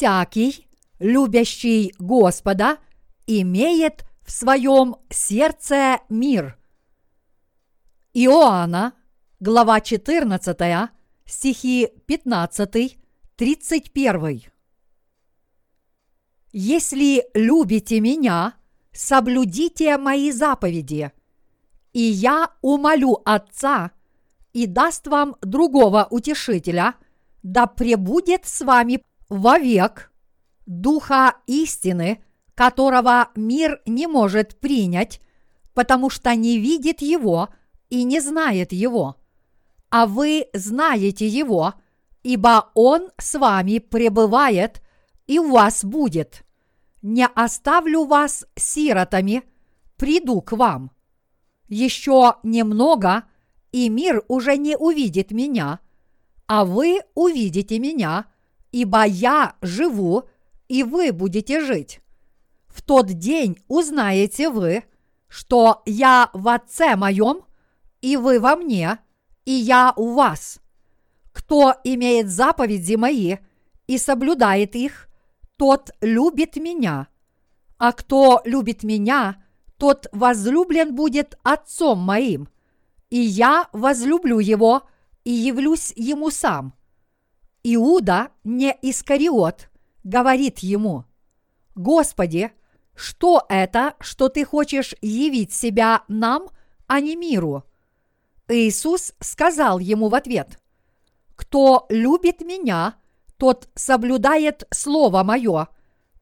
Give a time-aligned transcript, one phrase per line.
[0.00, 0.66] Всякий,
[0.98, 2.78] любящий Господа,
[3.26, 6.56] имеет в своем сердце мир.
[8.14, 8.94] Иоанна,
[9.40, 10.90] глава 14,
[11.26, 12.98] стихи 15,
[13.36, 14.42] 31.
[16.52, 18.54] Если любите меня,
[18.92, 21.12] соблюдите мои заповеди,
[21.92, 23.90] и я умолю Отца
[24.54, 26.94] и даст вам другого утешителя,
[27.42, 30.12] да пребудет с вами вовек
[30.66, 32.22] Духа истины,
[32.54, 35.20] которого мир не может принять,
[35.74, 37.48] потому что не видит его
[37.88, 39.16] и не знает его.
[39.88, 41.74] А вы знаете его,
[42.22, 44.82] ибо он с вами пребывает
[45.26, 46.44] и у вас будет.
[47.02, 49.42] Не оставлю вас сиротами,
[49.96, 50.92] приду к вам.
[51.68, 53.24] Еще немного,
[53.72, 55.80] и мир уже не увидит меня,
[56.46, 58.26] а вы увидите меня,
[58.72, 60.24] ибо я живу,
[60.68, 62.00] и вы будете жить.
[62.68, 64.84] В тот день узнаете вы,
[65.28, 67.42] что я в Отце моем,
[68.00, 68.98] и вы во мне,
[69.44, 70.60] и я у вас.
[71.32, 73.36] Кто имеет заповеди мои
[73.86, 75.08] и соблюдает их,
[75.56, 77.08] тот любит меня,
[77.78, 79.42] а кто любит меня,
[79.76, 82.48] тот возлюблен будет Отцом моим,
[83.08, 84.82] и я возлюблю его
[85.24, 86.74] и явлюсь ему сам.
[87.62, 89.68] Иуда, не Искариот,
[90.04, 91.04] говорит ему,
[91.74, 92.52] Господи,
[92.94, 96.48] что это, что ты хочешь явить себя нам,
[96.86, 97.64] а не миру?
[98.48, 100.58] Иисус сказал ему в ответ,
[101.36, 102.96] Кто любит меня,
[103.36, 105.68] тот соблюдает Слово Мое,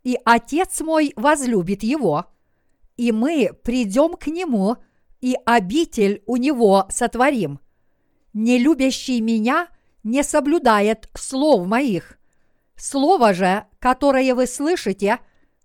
[0.05, 2.27] и Отец мой возлюбит его,
[2.97, 4.77] и мы придем к Нему,
[5.21, 7.61] и обитель у Него сотворим.
[8.33, 9.69] Не любящий меня
[10.03, 12.19] не соблюдает слов моих.
[12.77, 15.19] Слово же, которое вы слышите,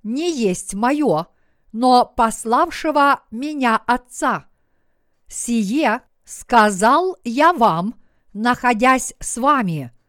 [0.03, 1.27] не есть мое,
[1.71, 4.47] но пославшего меня Отца.
[5.27, 7.95] Сие сказал я вам,
[8.33, 9.91] находясь с вами–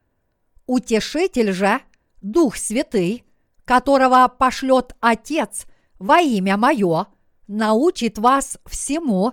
[0.66, 1.80] Утешитель же,
[2.22, 3.24] Дух Святый,
[3.64, 5.66] которого пошлет Отец
[5.98, 7.06] во имя Мое,
[7.46, 9.32] научит вас всему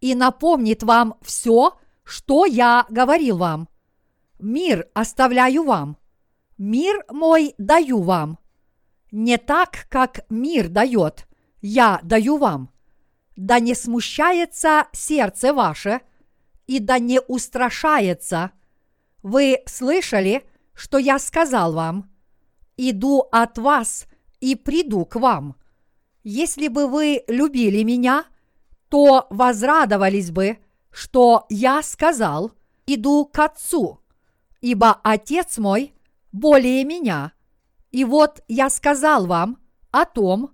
[0.00, 3.68] и напомнит вам все, что я говорил вам.
[4.38, 5.96] Мир оставляю вам,
[6.58, 8.38] мир мой даю вам.
[9.10, 11.26] Не так, как мир дает,
[11.62, 12.70] я даю вам.
[13.34, 16.00] Да не смущается сердце ваше,
[16.66, 18.52] и да не устрашается.
[19.22, 22.10] Вы слышали, что я сказал вам,
[22.76, 24.06] иду от вас
[24.40, 25.56] и приду к вам.
[26.24, 28.26] Если бы вы любили меня,
[28.88, 30.58] то возрадовались бы,
[30.90, 32.52] что я сказал,
[32.86, 34.00] иду к Отцу,
[34.60, 35.94] ибо Отец мой
[36.32, 37.32] более меня.
[37.90, 39.58] И вот я сказал вам
[39.90, 40.50] о том,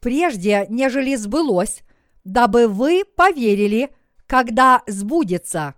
[0.00, 1.82] прежде нежели сбылось,
[2.24, 3.94] дабы вы поверили,
[4.26, 5.74] когда сбудется.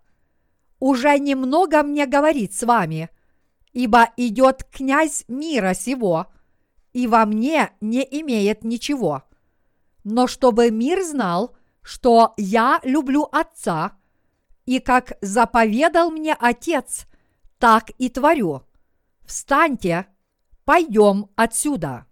[0.78, 3.11] Уже немного мне говорить с вами–
[3.72, 6.27] ибо идет князь мира сего,
[6.93, 9.22] и во мне не имеет ничего.
[10.05, 13.93] Но чтобы мир знал, что я люблю Отца,
[14.67, 17.06] и как заповедал мне Отец,
[17.58, 18.62] так и творю.
[19.24, 20.06] Встаньте,
[20.64, 22.06] пойдем отсюда.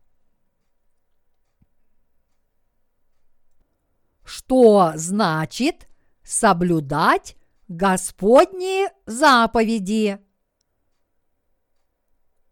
[4.25, 5.89] Что значит
[6.25, 7.37] соблюдать
[7.69, 10.21] Господние заповеди?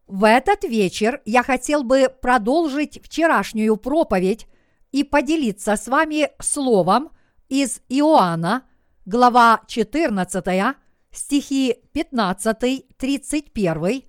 [0.07, 4.47] В этот вечер я хотел бы продолжить вчерашнюю проповедь
[4.93, 7.11] и поделиться с вами словом
[7.49, 8.63] из Иоанна,
[9.07, 10.77] глава 14,
[11.15, 14.05] стихи 15-31,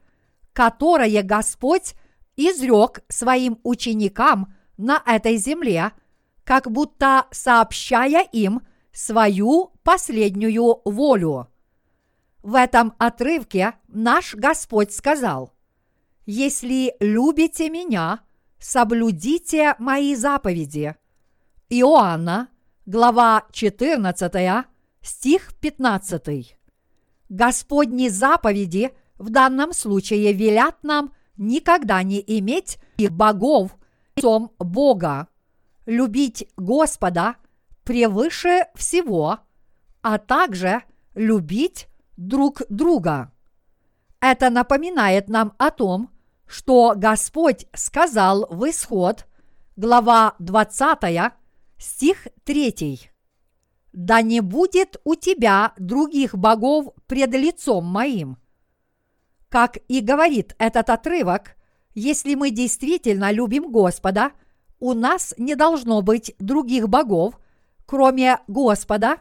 [0.54, 1.96] которое Господь
[2.36, 5.94] изрек своим ученикам на этой земле,
[6.44, 11.47] как будто сообщая им свою последнюю волю.
[12.44, 15.53] В этом отрывке наш Господь сказал–
[16.26, 18.22] если любите меня,
[18.59, 20.96] соблюдите мои заповеди.
[21.70, 22.50] Иоанна,
[22.88, 24.66] глава 14,
[25.02, 26.58] стих 15.
[27.30, 33.76] Господни заповеди в данном случае велят нам никогда не иметь богов
[34.16, 35.28] лицом Бога,
[35.86, 37.36] любить Господа
[37.84, 39.40] превыше всего,
[40.02, 40.84] а также
[41.14, 41.88] любить
[42.18, 43.32] друг друга.
[44.20, 46.10] Это напоминает нам о том,
[46.48, 49.26] что Господь сказал в Исход,
[49.76, 51.34] глава 20,
[51.78, 53.12] стих 3.
[53.96, 58.38] «Да не будет у тебя других богов пред лицом моим».
[59.47, 61.56] Как и говорит этот отрывок,
[61.94, 64.34] Если мы действительно любим Господа,
[64.82, 67.40] у нас не должно быть других богов,
[67.86, 69.20] кроме Господа,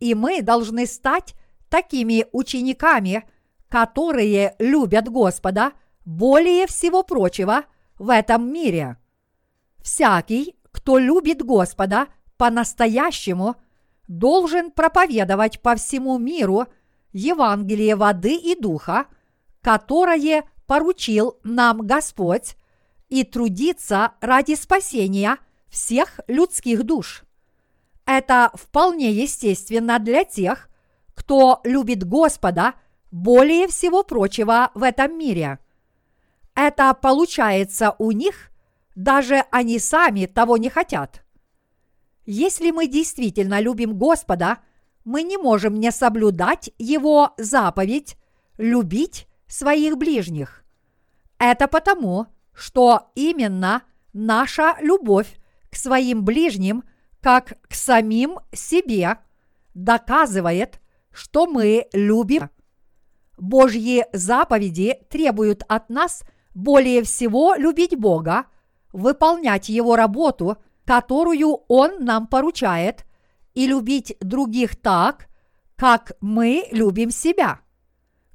[0.00, 1.34] и мы должны стать
[1.68, 3.28] такими учениками,
[3.68, 5.72] которые любят Господа
[6.06, 7.64] более всего прочего
[7.98, 8.96] в этом мире.
[9.82, 12.06] Всякий, кто любит Господа
[12.38, 13.56] по-настоящему,
[14.08, 16.66] должен проповедовать по всему миру
[17.12, 19.06] Евангелие воды и духа,
[19.62, 22.56] которое поручил нам Господь,
[23.08, 25.38] и трудиться ради спасения
[25.68, 27.22] всех людских душ.
[28.04, 30.68] Это вполне естественно для тех,
[31.14, 32.74] кто любит Господа
[33.10, 35.58] более всего прочего в этом мире.
[36.54, 38.50] Это получается у них,
[38.94, 41.25] даже они сами того не хотят.
[42.26, 44.58] Если мы действительно любим Господа,
[45.04, 48.16] мы не можем не соблюдать Его заповедь
[48.58, 50.64] любить своих ближних.
[51.38, 53.82] Это потому, что именно
[54.12, 55.38] наша любовь
[55.70, 56.82] к своим ближним,
[57.20, 59.18] как к самим себе,
[59.74, 60.80] доказывает,
[61.12, 62.50] что мы любим.
[63.38, 66.22] Божьи заповеди требуют от нас
[66.54, 68.46] более всего любить Бога,
[68.92, 70.56] выполнять Его работу,
[70.86, 73.04] которую Он нам поручает,
[73.54, 75.28] и любить других так,
[75.76, 77.60] как мы любим себя.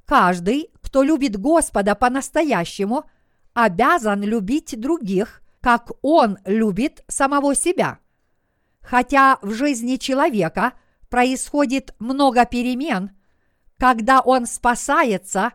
[0.04, 3.04] Каждый, кто любит Господа по-настоящему,
[3.54, 8.00] обязан любить других, как он любит самого себя.
[8.80, 10.72] Хотя в жизни человека
[11.08, 13.12] происходит много перемен,
[13.78, 15.52] когда он спасается,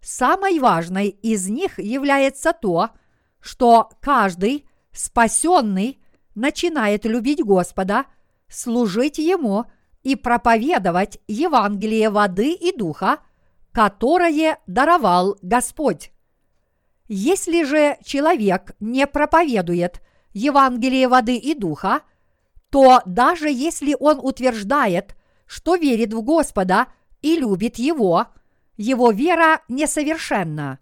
[0.00, 2.90] самой важной из них является то,
[3.38, 5.99] что каждый спасенный
[6.40, 8.06] начинает любить Господа,
[8.48, 9.66] служить Ему
[10.02, 13.18] и проповедовать Евангелие воды и духа,
[13.72, 16.10] которое даровал Господь.
[17.06, 20.00] Если же человек не проповедует
[20.32, 22.00] Евангелие воды и духа,
[22.70, 25.16] то даже если он утверждает,
[25.46, 26.86] что верит в Господа
[27.20, 28.28] и любит Его,
[28.76, 30.78] его вера несовершенна.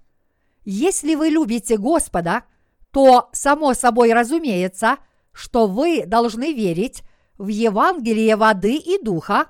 [0.64, 2.44] Если вы любите Господа,
[2.93, 4.99] то само собой разумеется,
[5.38, 7.05] что вы должны верить
[7.38, 9.46] в Евангелие воды и духа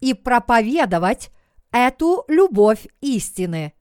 [0.00, 1.30] и проповедовать
[1.70, 3.74] эту любовь истины.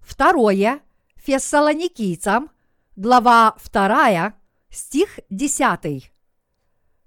[0.00, 0.80] Второе–
[1.16, 2.50] Фессалоникийцам,
[2.96, 4.34] глава 2,
[4.70, 6.12] стих 10.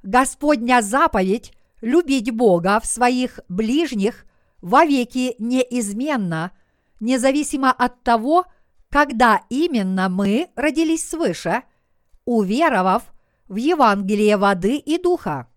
[0.03, 1.51] Господня заповедь
[1.81, 4.25] любить Бога в своих ближних
[4.61, 6.51] вовеки неизменно,
[7.01, 8.45] независимо от того,
[8.89, 11.63] когда именно мы родились свыше,
[12.23, 13.11] уверовав
[13.51, 15.47] в Евангелие воды и духа.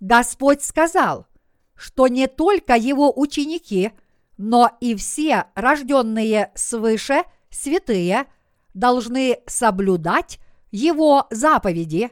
[0.00, 1.26] Господь сказал,
[1.74, 3.92] что не только его ученики,
[4.36, 7.22] но и все рожденные свыше–
[7.54, 8.26] святые
[8.74, 10.40] должны соблюдать
[10.70, 12.10] Его заповеди,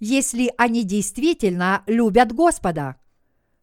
[0.00, 2.96] если они действительно любят Господа.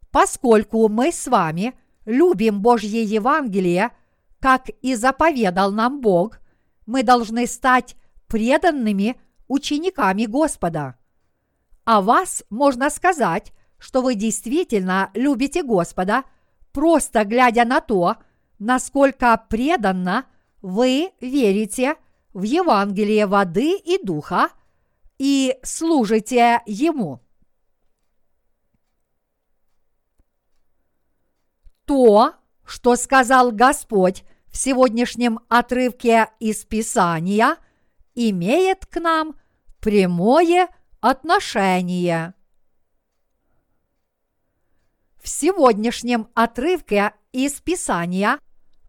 [0.09, 1.73] Поскольку мы с вами
[2.05, 3.91] любим Божье Евангелие,
[4.39, 6.39] как и заповедал нам Бог,
[6.85, 7.95] мы должны стать
[8.27, 9.17] преданными
[9.51, 10.95] учениками Господа.
[11.83, 16.23] А вас можно сказать, что вы действительно любите Господа,
[16.71, 18.15] просто глядя на то,
[18.59, 20.25] насколько преданно
[20.61, 21.95] вы верите
[22.33, 24.49] в Евангелие воды и духа
[25.17, 27.19] и служите Ему.
[31.85, 37.57] То, что сказал Господь в сегодняшнем отрывке из Писания,
[38.15, 39.35] имеет к нам
[39.81, 40.69] прямое
[41.01, 42.33] отношение.
[45.21, 48.39] В сегодняшнем отрывке из Писания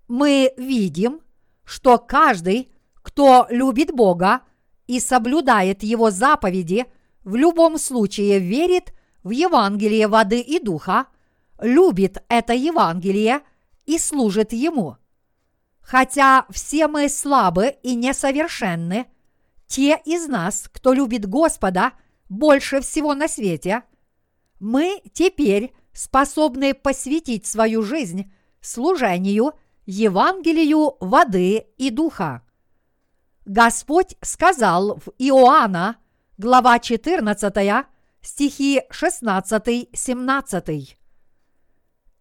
[0.06, 1.20] мы видим,
[1.64, 2.70] что каждый,
[3.02, 4.42] кто любит Бога
[4.86, 6.86] и соблюдает Его заповеди,
[7.24, 11.06] в любом случае верит в Евангелие воды и духа,
[11.60, 13.40] любит это Евангелие
[13.86, 14.96] и служит Ему.
[15.80, 19.06] Хотя все мы слабы и несовершенны,
[19.72, 21.94] те из нас, кто любит Господа
[22.28, 23.84] больше всего на свете,
[24.60, 29.54] мы теперь способны посвятить свою жизнь служению
[29.86, 32.42] Евангелию воды и духа.
[33.46, 35.96] Господь сказал в Иоанна,
[36.36, 37.86] глава 14,
[38.20, 40.96] стихи 16-17.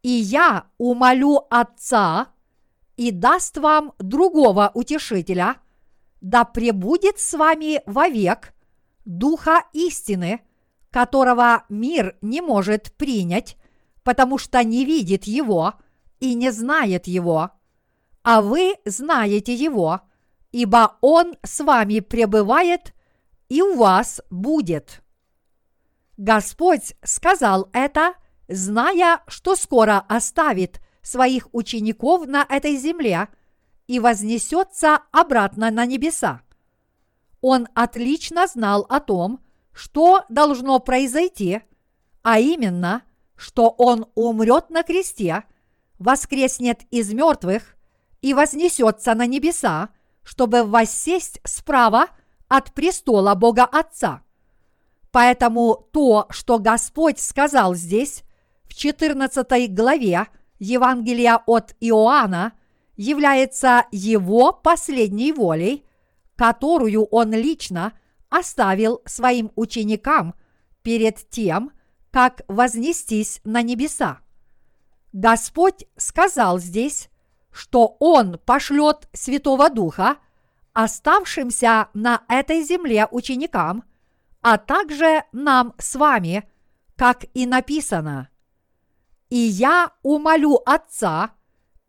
[0.04, 2.30] «И я умолю Отца,
[2.96, 5.58] и даст вам другого утешителя,
[6.22, 8.54] да пребудет с вами вовек
[9.04, 10.42] Духа истины,
[10.92, 13.58] которого мир не может принять,
[14.04, 15.74] потому что не видит его–
[16.22, 17.50] и не знает его,
[18.24, 20.02] а вы знаете его,
[20.54, 22.94] ибо Он с вами пребывает
[23.50, 25.02] и у вас будет.
[26.16, 28.14] Господь сказал это,
[28.48, 33.28] зная, что скоро оставит своих учеников на этой земле
[33.92, 36.44] и вознесется обратно на небеса.
[37.42, 39.42] Он отлично знал о том,
[39.74, 41.62] что должно произойти,
[42.24, 43.02] а именно,
[43.36, 45.44] что он умрет на кресте,
[46.00, 47.76] воскреснет из мертвых
[48.22, 49.90] и вознесется на небеса,
[50.24, 52.06] чтобы воссесть справа
[52.48, 54.22] от престола Бога Отца.
[55.12, 58.24] Поэтому то, что Господь сказал здесь,
[58.64, 60.28] в 14 главе
[60.60, 62.54] Евангелия от Иоанна,
[63.02, 65.86] является его последней волей,
[66.36, 67.94] которую он лично
[68.30, 70.36] оставил своим ученикам
[70.84, 71.72] перед тем,
[72.12, 74.20] как вознестись на небеса.
[75.14, 77.10] Господь сказал здесь,
[77.52, 80.18] что Он пошлет Святого Духа
[80.74, 83.84] оставшимся на этой земле ученикам,
[84.42, 86.48] а также нам с вами,
[86.96, 88.30] как и написано.
[89.30, 91.32] «И я умолю Отца,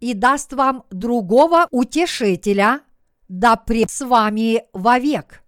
[0.03, 2.81] и даст вам другого утешителя,
[3.29, 5.45] да пред с вами вовек».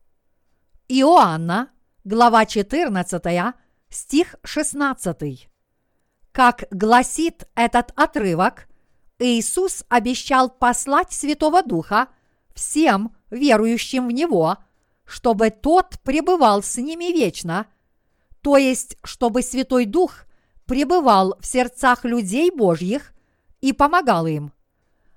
[0.86, 1.70] Иоанна,
[2.04, 3.54] глава 14,
[3.90, 5.48] стих 16.
[6.30, 8.68] Как гласит этот отрывок,
[9.18, 12.08] Иисус обещал послать Святого Духа
[12.54, 14.58] всем верующим в Него,
[15.04, 17.66] чтобы Тот пребывал с ними вечно,
[18.40, 20.26] то есть чтобы Святой Дух
[20.64, 23.13] пребывал в сердцах людей Божьих
[23.64, 24.52] и помогал им.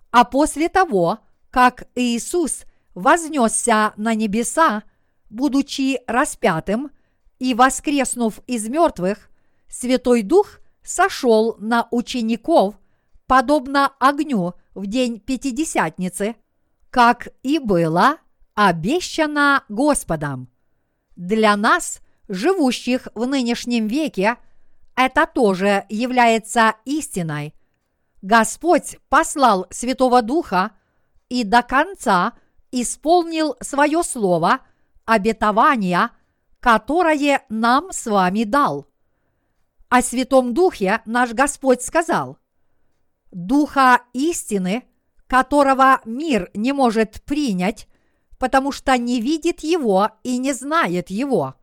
[0.10, 1.20] А после того,
[1.51, 2.63] как Иисус
[2.96, 4.84] вознесся на небеса,
[5.30, 6.92] будучи распятым
[7.39, 9.30] и воскреснув из мертвых,
[9.68, 12.75] Святой Дух сошел на учеников,
[13.25, 16.38] подобно огню в день Пятидесятницы,
[16.89, 18.16] как и было
[18.56, 20.48] обещано Господом.
[21.18, 22.00] Для нас,
[22.30, 24.38] живущих в нынешнем веке,
[24.96, 27.54] это тоже является истиной.
[28.21, 30.71] Господь послал Святого Духа
[31.29, 32.33] и до конца
[32.71, 34.62] исполнил свое слово
[35.05, 36.12] обетования,
[36.59, 38.88] которое нам с вами дал.
[39.89, 42.38] О Святом Духе наш Господь сказал,
[43.31, 44.83] «Духа истины,
[45.27, 47.88] которого мир не может принять,
[48.38, 51.55] потому что не видит его и не знает его».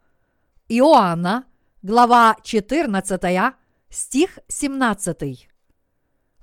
[0.68, 1.44] Иоанна,
[1.82, 3.54] глава 14,
[3.90, 5.53] стих 17.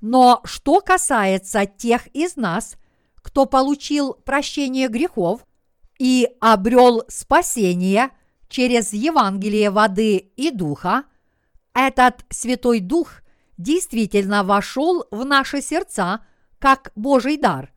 [0.01, 2.75] Но что касается тех из нас,
[3.15, 5.45] кто получил прощение грехов
[5.99, 8.09] и обрел спасение
[8.49, 11.05] через Евангелие воды и духа,
[11.73, 13.21] этот Святой Дух
[13.57, 16.25] действительно вошел в наши сердца
[16.57, 17.71] как Божий дар.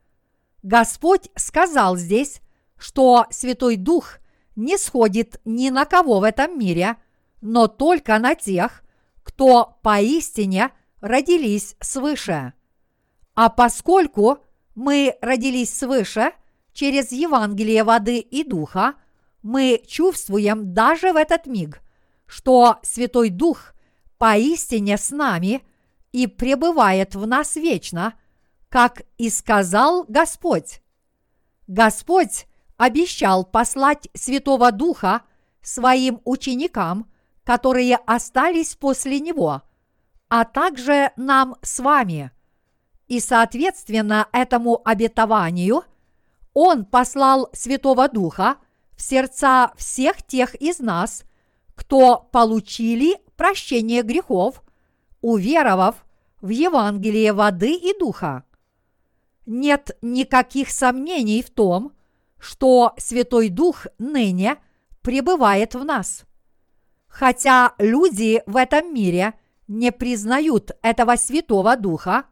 [0.63, 2.41] Господь сказал здесь,
[2.79, 4.19] что Святой Дух
[4.57, 6.97] не сходит ни на кого в этом мире,
[7.43, 8.83] но только на тех,
[9.23, 10.71] кто поистине
[11.05, 12.55] родились свыше.
[13.35, 14.39] А поскольку
[14.75, 16.33] мы родились свыше
[16.73, 18.95] через Евангелие воды и духа,
[19.43, 21.83] мы чувствуем даже в этот миг,
[22.25, 23.75] что Святой Дух
[24.17, 25.63] поистине с нами
[26.13, 28.15] и пребывает в нас вечно,
[28.71, 30.81] как и сказал Господь.
[31.67, 32.47] Господь
[32.79, 35.21] обещал послать Святого Духа
[35.61, 37.11] своим ученикам,
[37.45, 39.63] которые остались после Него,
[40.29, 42.31] а также нам с вами.
[43.07, 45.83] И соответственно этому обетованию
[46.55, 48.57] Он послал Святого Духа
[48.97, 51.25] в сердца всех тех из нас,
[51.75, 54.63] кто получили прощение грехов,
[55.21, 56.05] уверовав
[56.41, 58.45] в Евангелие воды и духа.
[59.47, 61.93] Нет никаких сомнений в том,
[62.39, 64.59] что Святой Дух ныне
[65.03, 66.25] пребывает в нас.
[67.09, 69.35] Хотя люди в этом мире
[69.67, 72.25] не признают этого Святого Духа,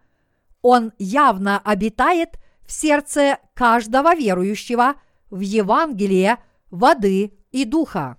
[0.61, 4.95] Он явно обитает в сердце каждого верующего
[5.31, 6.39] в Евангелие
[6.71, 8.19] воды и духа.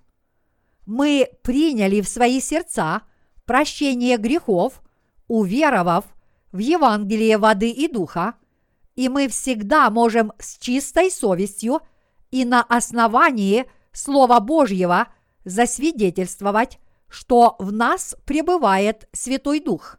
[0.86, 3.02] Мы приняли в свои сердца
[3.46, 4.82] прощение грехов,
[5.28, 6.04] уверовав
[6.52, 8.34] в Евангелие воды и духа,
[8.94, 11.80] и мы всегда можем с чистой совестью
[12.30, 15.08] и на основании Слова Божьего
[15.44, 16.78] засвидетельствовать,
[17.14, 19.98] что в нас пребывает Святой Дух.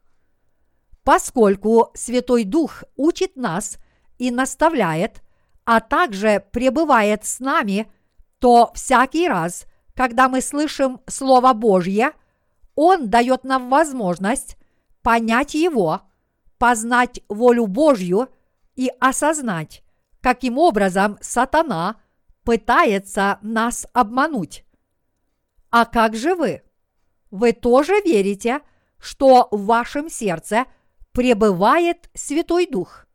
[1.04, 3.78] Поскольку Святой Дух учит нас
[4.18, 5.22] и наставляет,
[5.64, 7.92] а также пребывает с нами,
[8.40, 12.12] то всякий раз– когда мы слышим Слово Божье,
[12.76, 14.58] Он дает нам возможность
[15.02, 16.02] понять его,
[16.58, 18.28] познать волю Божью
[18.76, 19.84] и осознать,
[20.22, 22.02] каким образом сатана
[22.44, 24.66] пытается нас обмануть.
[25.70, 26.62] А как же вы?
[27.36, 28.62] Вы тоже верите,
[28.98, 30.68] что в вашем сердце
[31.12, 33.08] пребывает Святой Дух?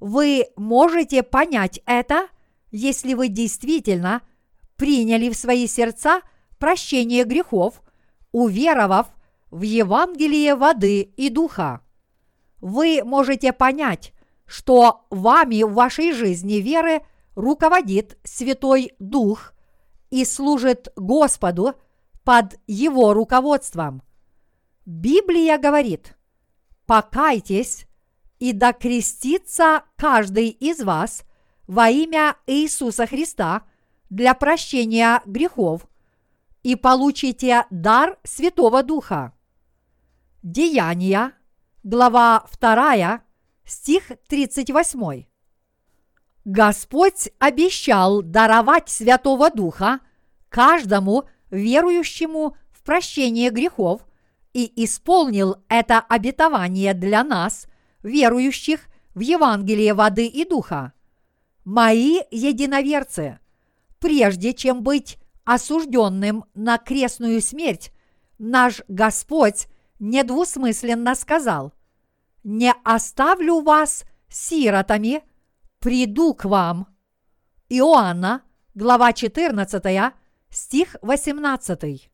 [0.00, 2.28] Вы можете понять это,
[2.70, 4.22] если вы действительно
[4.76, 6.22] приняли в свои сердца
[6.58, 7.82] прощение грехов,
[8.32, 9.08] уверовав
[9.50, 11.82] в Евангелие воды и духа.
[12.62, 14.14] Вы можете понять,
[14.46, 17.02] что вами в вашей жизни веры
[17.34, 19.52] руководит Святой Дух
[20.08, 21.74] и служит Господу
[22.24, 24.02] под Его руководством.
[24.86, 26.16] Библия говорит,
[26.86, 27.86] покайтесь
[28.38, 31.24] и докрестится каждый из вас
[31.66, 33.62] во имя Иисуса Христа
[34.10, 35.86] для прощения грехов
[36.62, 39.32] и получите дар Святого Духа.
[40.42, 41.32] Деяния,
[41.82, 43.22] глава 2,
[43.64, 45.24] стих 38.
[46.44, 50.00] Господь обещал даровать Святого Духа
[50.50, 54.06] каждому верующему в прощение грехов
[54.52, 57.66] и исполнил это обетование для нас,
[58.02, 60.92] верующих в Евангелие воды и духа.
[61.64, 63.38] Мои единоверцы,
[63.98, 67.92] прежде чем быть осужденным на крестную смерть,
[68.38, 69.68] наш Господь
[69.98, 71.72] недвусмысленно сказал,
[72.42, 75.22] «Не оставлю вас сиротами,
[75.78, 76.88] приду к вам».
[77.68, 78.42] Иоанна,
[78.74, 80.12] глава 14,
[80.54, 82.10] стих 18.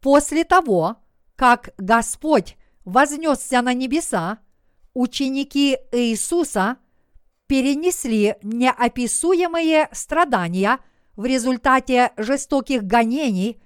[0.00, 0.96] После того,
[1.36, 4.38] как Господь вознесся на небеса,
[4.92, 6.76] ученики Иисуса
[7.46, 10.78] перенесли неописуемые страдания
[11.16, 13.62] в результате жестоких гонений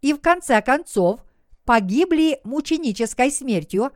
[0.00, 1.24] и в конце концов
[1.64, 3.92] погибли мученической смертью,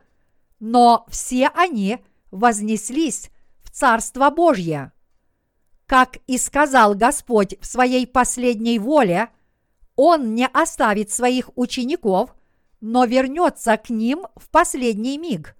[0.59, 1.99] но все они
[2.31, 3.29] вознеслись
[3.61, 4.91] в Царство Божье.
[5.87, 9.29] Как и сказал Господь в своей последней воле,
[9.95, 12.35] Он не оставит своих учеников,
[12.81, 15.55] но вернется к ним в последний миг.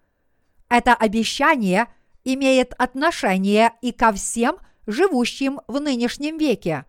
[0.69, 1.87] Это обещание
[2.25, 6.85] имеет отношение и ко всем живущим в нынешнем веке.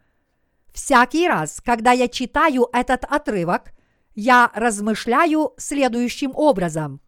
[0.75, 3.73] Всякий раз, когда я читаю этот отрывок,
[4.17, 7.01] я размышляю следующим образом.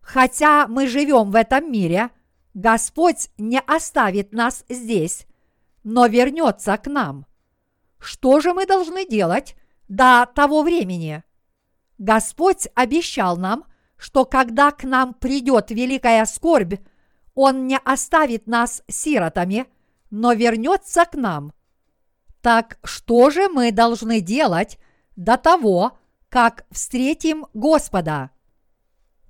[0.00, 2.10] Хотя мы живем в этом мире,
[2.54, 5.27] Господь не оставит нас здесь,
[5.90, 7.24] но вернется к нам.
[7.98, 9.56] Что же мы должны делать
[9.88, 11.24] до того времени?
[11.96, 13.64] Господь обещал нам,
[13.96, 16.74] что когда к нам придет великая скорбь,
[17.34, 19.64] Он не оставит нас сиротами,
[20.10, 21.54] но вернется к нам.
[22.42, 24.78] Так что же мы должны делать
[25.16, 25.98] до того,
[26.28, 28.28] как встретим Господа.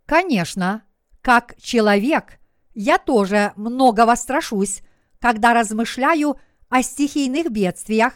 [0.07, 0.83] Конечно,
[1.23, 2.40] как человек,
[2.75, 4.83] я тоже многого страшусь,
[5.21, 6.37] когда размышляю
[6.68, 8.14] о стихийных бедствиях,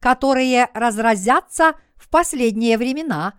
[0.00, 3.34] которые разразятся в последние времена,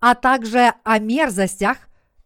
[0.00, 1.78] а также о мерзостях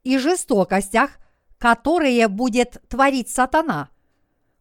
[0.03, 1.19] и жестокостях,
[1.59, 3.91] которые будет творить сатана.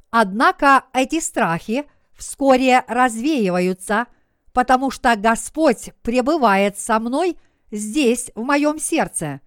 [0.10, 4.08] Однако эти страхи вскоре развеиваются–
[4.58, 7.38] потому что Господь пребывает со мной
[7.70, 9.40] здесь, в моем сердце.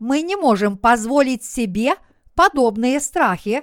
[0.00, 1.94] Мы не можем позволить себе
[2.34, 3.62] подобные страхи,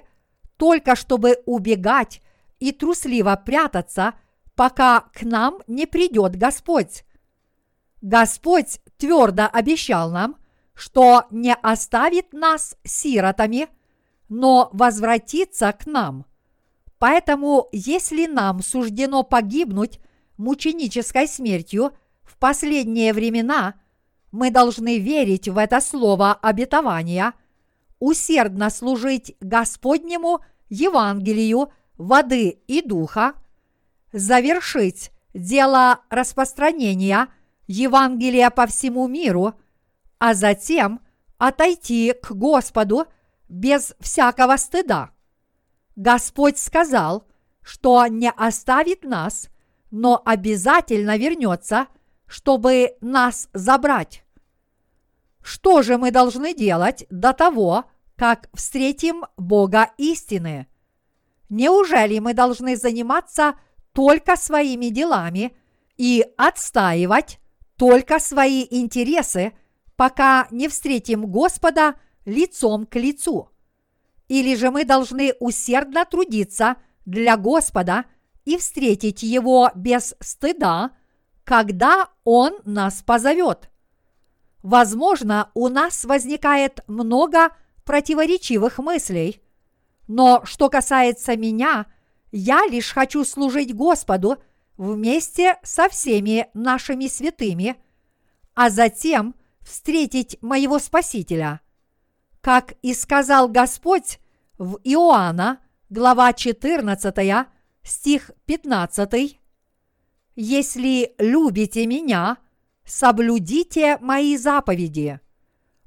[0.56, 2.22] только чтобы убегать
[2.64, 4.14] и трусливо прятаться,
[4.56, 7.04] пока к нам не придет Господь.
[8.02, 10.38] Господь твердо обещал нам,
[10.74, 13.68] что не оставит нас сиротами,
[14.30, 16.26] но возвратится к нам.
[17.00, 20.00] Поэтому, если нам суждено погибнуть
[20.38, 23.74] мученической смертью в последние времена,
[24.32, 27.34] мы должны верить в это слово обетования,
[28.00, 31.74] усердно служить Господнему Евангелию
[32.06, 33.34] воды и духа,
[34.12, 37.30] завершить дело распространения
[37.68, 39.54] Евангелия по всему миру,
[40.20, 41.02] а затем
[41.38, 43.06] отойти к Господу
[43.50, 45.12] без всякого стыда.
[45.96, 47.28] Господь сказал,
[47.62, 49.50] что не оставит нас
[49.96, 51.86] но обязательно вернется,
[52.26, 54.26] чтобы нас забрать.
[55.44, 57.86] Что же мы должны делать до того,
[58.16, 60.66] как встретим Бога истины?
[61.54, 63.56] Неужели мы должны заниматься
[63.92, 65.56] только своими делами
[65.98, 67.40] и отстаивать
[67.78, 69.54] только свои интересы,
[69.96, 73.50] пока не встретим Господа лицом к лицу?
[74.28, 78.06] Или же мы должны усердно трудиться для Господа–
[78.46, 80.92] и встретить Его без стыда,
[81.44, 83.70] когда Он нас позовет.
[84.62, 87.50] Возможно, у нас возникает много
[87.84, 89.42] противоречивых мыслей.
[90.08, 91.86] Но что касается меня,
[92.32, 94.38] я лишь хочу служить Господу
[94.78, 97.76] вместе со всеми нашими святыми,
[98.56, 101.62] а затем встретить моего Спасителя.
[102.42, 104.20] Как и сказал Господь
[104.58, 107.48] в Иоанна, глава 14,
[107.84, 109.40] стих 15,
[110.36, 112.38] «Если любите меня,
[112.86, 115.20] соблюдите мои заповеди.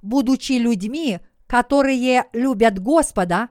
[0.01, 3.51] Будучи людьми, которые любят Господа,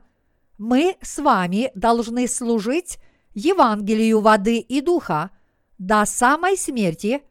[0.58, 2.98] мы с вами должны служить
[3.34, 5.30] Евангелию воды и духа
[5.78, 7.22] до самой смерти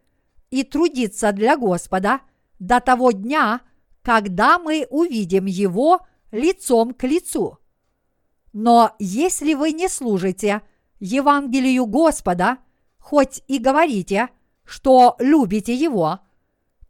[0.52, 2.22] и трудиться для Господа
[2.60, 3.62] до того дня,
[4.02, 7.58] когда мы увидим Его лицом к лицу.
[8.54, 10.62] Но если вы не служите
[11.00, 12.60] Евангелию Господа,
[13.00, 14.30] хоть и говорите,
[14.64, 16.20] что любите Его,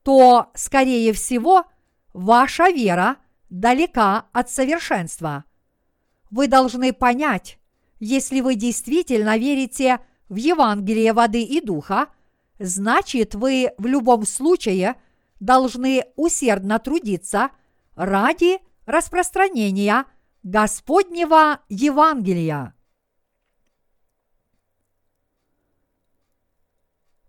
[0.04, 1.63] то, скорее всего,
[2.13, 3.17] ваша вера
[3.50, 5.45] далека от совершенства.
[6.32, 7.60] Вы должны понять,
[8.00, 12.10] если вы действительно верите в Евангелие воды и духа,
[12.60, 14.96] значит вы в любом случае
[15.40, 17.50] должны усердно трудиться
[17.96, 20.06] ради распространения
[20.44, 22.74] Господнего Евангелия.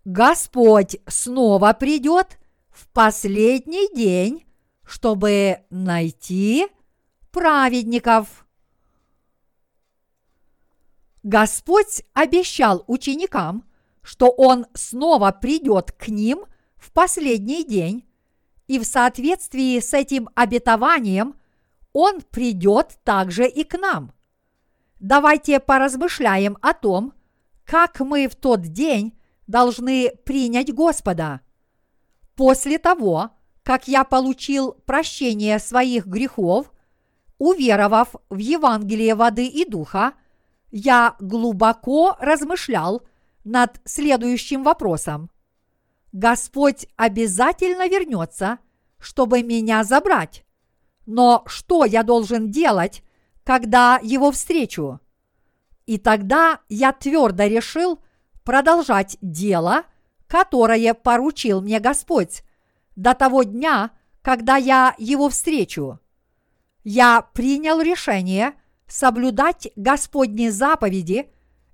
[0.05, 4.45] Господь снова придет в последний день,
[4.85, 6.67] чтобы найти
[7.31, 8.46] праведников.
[11.27, 13.65] Господь обещал ученикам,
[14.01, 16.45] что Он снова придет к ним
[16.77, 18.07] в последний день,
[18.67, 21.35] и в соответствии с этим обетованием
[21.91, 24.13] Он придет также и к нам.
[25.01, 27.11] Давайте поразмышляем о том,
[27.65, 31.41] как мы в тот день должны принять Господа.
[32.37, 33.31] После того,
[33.63, 36.71] как я получил прощение своих грехов,
[37.37, 40.13] уверовав в Евангелие воды и духа–
[40.71, 43.01] я глубоко размышлял
[43.43, 45.29] над следующим вопросом.
[46.11, 48.59] Господь обязательно вернется,
[48.99, 50.45] чтобы меня забрать.
[51.05, 53.03] Но что я должен делать,
[53.43, 54.99] когда его встречу?
[55.85, 58.01] И тогда я твердо решил
[58.43, 59.83] продолжать дело,
[60.27, 62.43] которое поручил мне Господь,
[62.97, 65.99] до того дня, когда я его встречу.
[66.83, 68.53] Я принял решение–
[68.87, 71.31] соблюдать Господни заповеди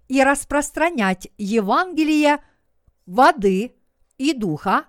[0.07, 2.43] и распространять Евангелие
[3.05, 3.75] воды
[4.17, 4.85] и духа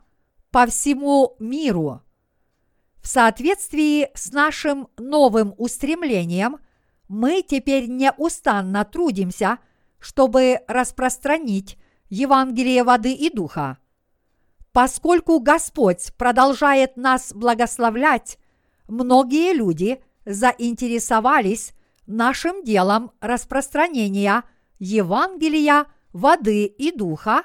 [0.51, 2.01] по всему миру.
[3.03, 6.59] В соответствии с нашим новым устремлением
[7.09, 9.59] мы теперь неустанно трудимся,
[9.99, 11.77] чтобы распространить
[12.09, 13.79] Евангелие воды и духа.
[14.73, 18.39] Поскольку Господь продолжает нас благословлять,
[18.89, 21.75] многие люди заинтересовались
[22.07, 24.45] нашим делом распространения
[24.79, 27.45] Евангелия, воды и духа,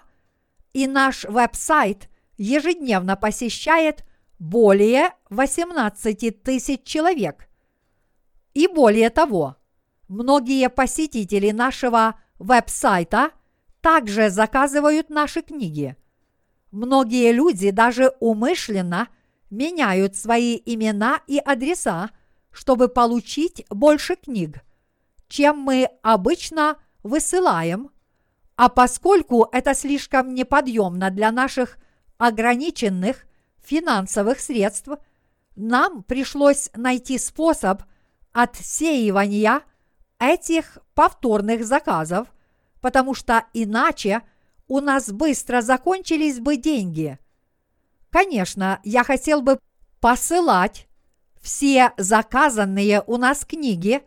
[0.74, 4.06] и наш веб-сайт ежедневно посещает
[4.38, 7.50] более 18 тысяч человек.
[8.54, 9.58] И более того,
[10.08, 13.32] многие посетители нашего веб-сайта
[13.82, 15.96] также заказывают наши книги.
[16.72, 19.08] Многие люди даже умышленно
[19.50, 22.12] меняют свои имена и адреса
[22.60, 24.66] чтобы получить больше книг,
[25.30, 27.90] чем мы обычно высылаем,
[28.58, 31.78] а поскольку это слишком неподъемно для наших
[32.18, 33.28] ограниченных
[33.64, 34.90] финансовых средств,
[35.56, 37.84] нам пришлось найти способ
[38.34, 39.62] отсеивания
[40.20, 42.28] этих повторных заказов,
[42.82, 44.22] потому что иначе
[44.68, 47.20] у нас быстро закончились бы деньги.
[48.10, 49.60] Конечно, я хотел бы
[50.02, 50.89] посылать
[51.42, 54.02] все заказанные у нас книги,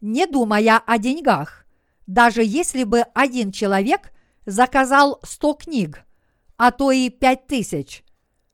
[0.00, 1.64] не думая о деньгах,
[2.06, 4.12] даже если бы один человек
[4.46, 6.04] заказал 100 книг,
[6.56, 8.04] а то и 5000.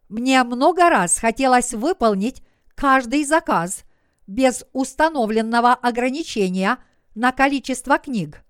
[0.09, 2.43] Мне много раз хотелось выполнить
[2.75, 3.85] каждый заказ
[4.27, 6.79] без установленного ограничения
[7.14, 8.45] на количество книг.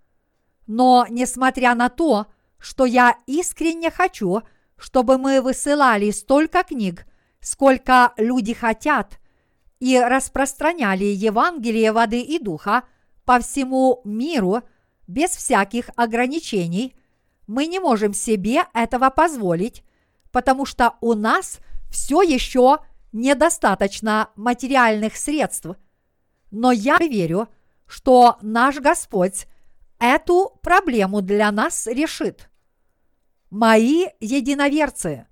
[0.67, 2.27] Но несмотря на то,
[2.59, 4.43] что я искренне хочу,
[4.77, 7.07] чтобы мы высылали столько книг,
[7.41, 9.21] сколько люди хотят–
[9.81, 12.85] и распространяли Евангелие воды и духа
[13.25, 14.63] по всему миру
[15.07, 16.95] без всяких ограничений,
[17.47, 19.85] мы не можем себе этого позволить,
[20.31, 21.61] потому что у нас
[21.91, 22.79] все еще
[23.13, 25.69] недостаточно материальных средств.
[26.51, 27.49] Но я верю,
[27.87, 29.47] что наш Господь
[29.99, 32.51] эту проблему для нас решит.
[33.51, 35.27] Мои единоверцы,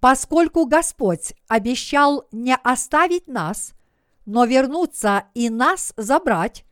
[0.00, 3.72] Поскольку Господь обещал не оставить нас,
[4.26, 6.64] но вернуться и нас забрать,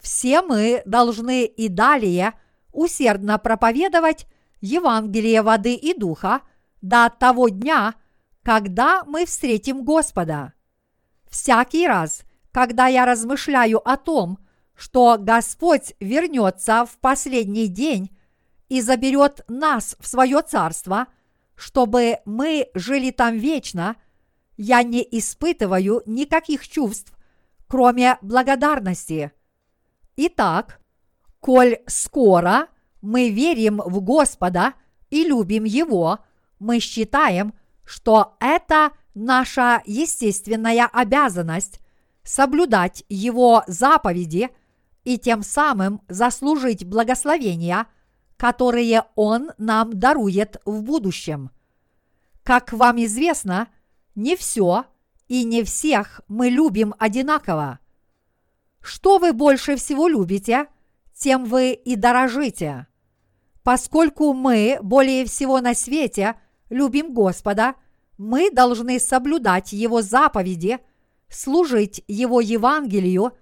[0.00, 2.34] все мы должны и далее
[2.72, 4.26] усердно проповедовать
[4.60, 6.42] Евангелие воды и духа
[6.82, 7.94] до того дня,
[8.42, 10.52] когда мы встретим Господа.
[11.28, 14.38] Всякий раз, когда я размышляю о том,
[14.74, 18.16] что Господь вернется в последний день
[18.68, 21.06] и заберет нас в свое царство,
[21.56, 23.96] чтобы мы жили там вечно,
[24.56, 27.12] я не испытываю никаких чувств,
[27.66, 29.32] кроме благодарности.
[30.16, 30.80] Итак,
[31.40, 32.68] коль скоро
[33.02, 34.74] мы верим в Господа
[35.10, 36.20] и любим Его,
[36.58, 41.80] мы считаем, что это наша естественная обязанность
[42.22, 44.50] соблюдать Его заповеди
[45.04, 47.86] и тем самым заслужить благословения,
[48.36, 51.50] которые Он нам дарует в будущем.
[52.42, 53.68] Как вам известно,
[54.14, 54.84] не все
[55.28, 57.80] и не всех мы любим одинаково.
[58.80, 60.66] Что вы больше всего любите,
[61.14, 62.86] тем вы и дорожите.
[63.62, 66.36] Поскольку мы более всего на свете
[66.70, 67.74] любим Господа,
[68.16, 70.78] мы должны соблюдать Его заповеди,
[71.28, 73.32] служить Его Евангелию,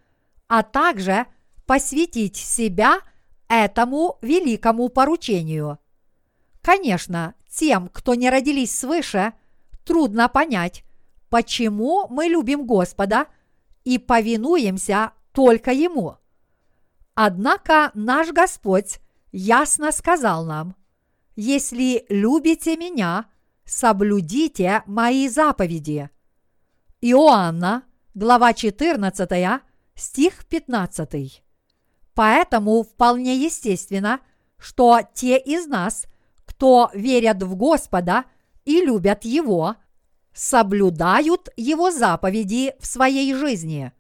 [0.49, 1.27] а также
[1.67, 3.01] посвятить себя
[3.49, 5.79] этому великому поручению.
[6.63, 9.35] Конечно, тем, кто не родились свыше,
[9.85, 10.85] трудно понять,
[11.29, 13.27] почему мы любим Господа
[13.85, 16.17] и повинуемся только Ему.
[17.15, 20.75] Однако наш Господь ясно сказал нам,
[21.37, 23.27] «Если любите меня,
[23.65, 26.11] соблюдите мои заповеди».
[27.01, 29.61] Иоанна, глава 14,
[29.95, 31.44] стих 15.
[32.15, 34.21] Поэтому вполне естественно,
[34.59, 36.07] что те из нас,
[36.45, 38.25] кто верят в Господа
[38.65, 39.77] и любят Его,
[40.33, 43.93] соблюдают Его заповеди в своей жизни.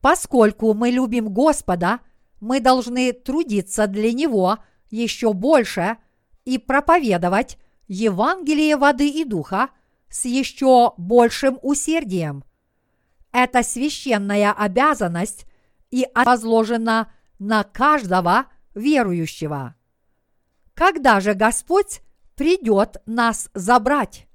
[0.00, 2.00] Поскольку мы любим Господа–
[2.44, 4.58] мы должны трудиться для Него
[4.90, 5.96] еще больше
[6.44, 7.56] и проповедовать
[7.88, 9.70] Евангелие воды и духа
[10.10, 12.44] с еще большим усердием.
[13.32, 15.46] Это священная обязанность
[15.94, 19.74] и возложена на каждого верующего.
[20.74, 22.02] Когда же Господь
[22.34, 24.26] придет нас забрать?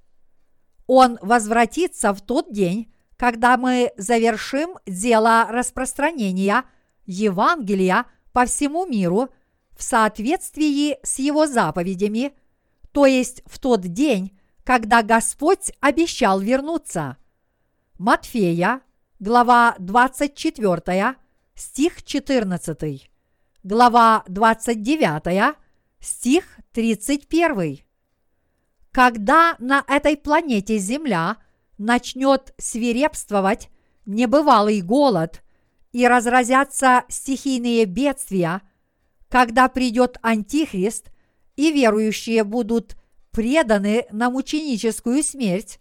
[0.88, 6.63] Он возвратится в тот день, когда мы завершим дело распространения–
[7.10, 9.30] Евангелия по всему миру
[9.76, 12.34] в соответствии с его заповедями,
[12.91, 17.17] то есть в тот день, когда Господь обещал вернуться.
[17.98, 18.82] Матфея,
[19.19, 21.15] глава 24,
[21.60, 23.10] стих 14,
[23.63, 25.56] глава 29,
[26.00, 27.80] стих 31.
[28.91, 31.38] Когда на этой планете Земля
[31.78, 33.69] начнет свирепствовать
[34.06, 35.43] небывалый голод–
[35.91, 38.62] и разразятся стихийные бедствия,
[39.28, 41.12] когда придет Антихрист
[41.56, 42.95] и верующие будут
[43.32, 45.80] преданы на мученическую смерть,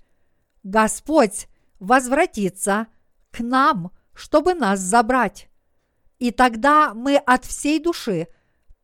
[0.62, 1.46] Господь
[1.78, 2.88] возвратится
[3.30, 5.48] к нам, чтобы нас забрать.
[6.18, 8.28] И тогда мы от всей души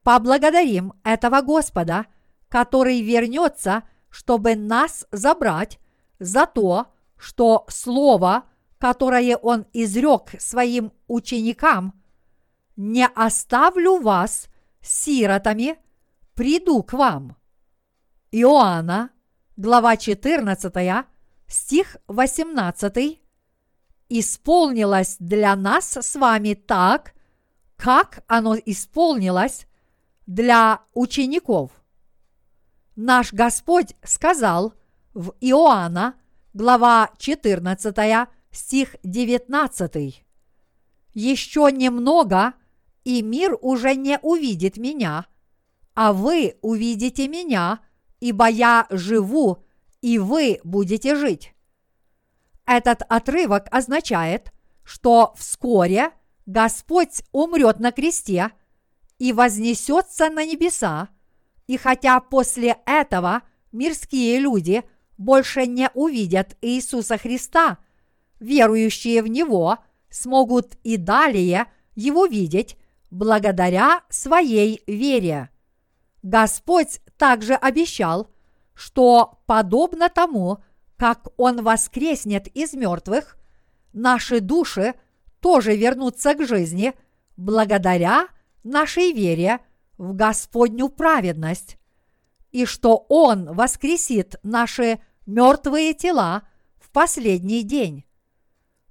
[0.03, 2.07] поблагодарим этого Господа,
[2.49, 5.79] который вернется, чтобы нас забрать
[6.18, 8.44] за то, что Слово–
[8.85, 11.94] которое он изрек своим ученикам,
[12.77, 14.49] «Не оставлю вас
[14.83, 15.79] сиротами,
[16.35, 17.35] приду к вам».
[18.31, 19.09] Иоанна,
[19.57, 21.07] глава 14,
[21.47, 23.23] стих 18,
[24.11, 27.14] исполнилось для нас с вами так,
[27.77, 29.67] как оно исполнилось
[30.27, 31.71] для учеников.
[32.97, 34.75] Наш Господь сказал
[35.13, 36.15] в Иоанна,
[36.53, 40.25] глава 14, стих 19.
[41.15, 42.55] Еще немного,
[43.05, 45.27] и мир уже не увидит меня,
[45.95, 47.81] а вы увидите меня,
[48.21, 49.65] ибо я живу,
[50.01, 51.55] и вы будете жить.
[52.67, 54.53] Этот отрывок означает,
[54.85, 56.13] что вскоре
[56.47, 58.51] Господь умрет на кресте
[59.19, 61.09] и вознесется на небеса,
[61.67, 64.83] и хотя после этого мирские люди
[65.17, 67.79] больше не увидят Иисуса Христа–
[68.45, 69.79] верующие в Него
[70.11, 72.77] смогут и далее Его видеть
[73.11, 75.51] благодаря своей вере.
[76.23, 78.31] Господь также обещал,
[78.75, 80.59] что подобно тому,
[80.97, 83.37] как Он воскреснет из мертвых,
[83.93, 84.95] наши души
[85.45, 86.95] тоже вернутся к жизни
[87.37, 88.29] благодаря
[88.63, 89.61] нашей вере
[89.99, 91.77] в Господню праведность,
[92.51, 96.49] и что Он воскресит наши мертвые тела
[96.81, 98.07] в последний день.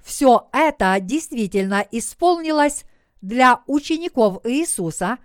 [0.04, 2.84] Все это действительно исполнилось
[3.20, 5.18] для учеников Иисуса,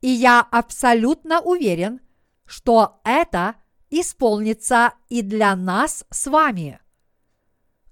[0.00, 2.00] и я абсолютно уверен,
[2.46, 3.54] что это
[3.90, 6.80] исполнится и для нас с вами.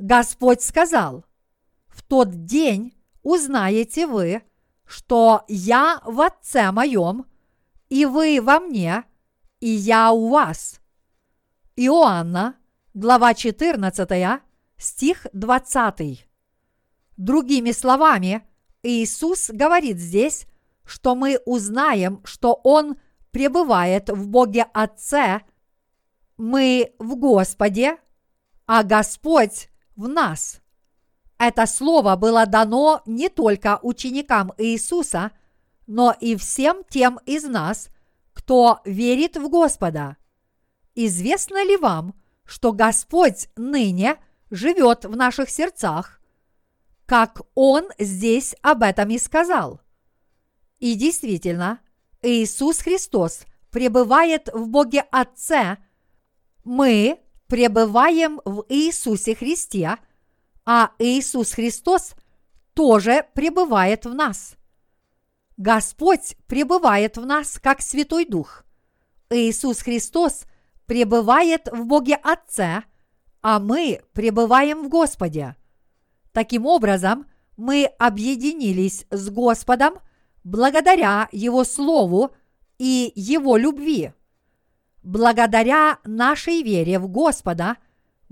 [0.00, 1.24] Господь сказал,
[1.92, 4.42] в тот день узнаете вы,
[4.84, 7.26] что я в Отце моем,
[7.88, 9.04] и вы во мне,
[9.60, 10.80] и я у вас.
[11.76, 12.56] Иоанна,
[12.94, 14.40] глава 14,
[14.76, 16.26] стих 20.
[17.16, 18.46] Другими словами,
[18.82, 20.46] Иисус говорит здесь,
[20.84, 22.96] что мы узнаем, что Он
[23.30, 25.42] пребывает в Боге Отце,
[26.36, 27.98] мы в Господе,
[28.66, 30.61] а Господь в нас.
[31.44, 35.32] Это слово было дано не только ученикам Иисуса,
[35.88, 37.88] но и всем тем из нас,
[38.32, 40.18] кто верит в Господа.
[40.94, 44.18] Известно ли вам, что Господь ныне
[44.52, 46.20] живет в наших сердцах,
[47.06, 49.80] как Он здесь об этом и сказал?
[50.78, 51.80] И действительно,
[52.22, 55.78] Иисус Христос пребывает в Боге Отце,
[56.62, 59.98] мы пребываем в Иисусе Христе,
[60.64, 62.14] а Иисус Христос
[62.74, 64.56] тоже пребывает в нас.
[65.56, 68.64] Господь пребывает в нас как Святой Дух.
[69.30, 70.44] Иисус Христос
[70.86, 72.84] пребывает в Боге Отце,
[73.42, 75.56] а мы пребываем в Господе.
[76.32, 79.94] Таким образом, мы объединились с Господом
[80.44, 82.32] благодаря Его Слову
[82.78, 84.12] и Его любви.
[85.02, 87.76] Благодаря нашей вере в Господа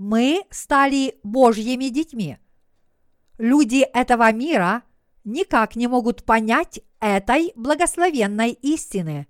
[0.01, 2.37] мы стали Божьими детьми.
[3.37, 4.83] Люди этого мира
[5.23, 9.27] никак не могут понять этой благословенной истины.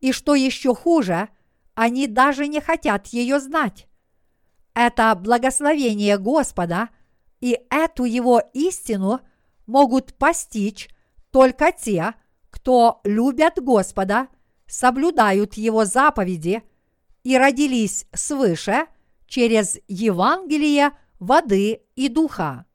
[0.00, 1.28] И что еще хуже–
[1.74, 3.86] они даже не хотят ее знать.
[4.74, 6.90] Это благословение Господа
[7.40, 9.20] и эту его истину
[9.66, 10.90] могут постичь
[11.30, 12.12] только те,
[12.50, 14.28] кто любят Господа,
[14.66, 16.62] соблюдают Его заповеди
[17.22, 18.86] и родились свыше
[19.30, 20.90] через Евангелие
[21.20, 22.66] воды и духа.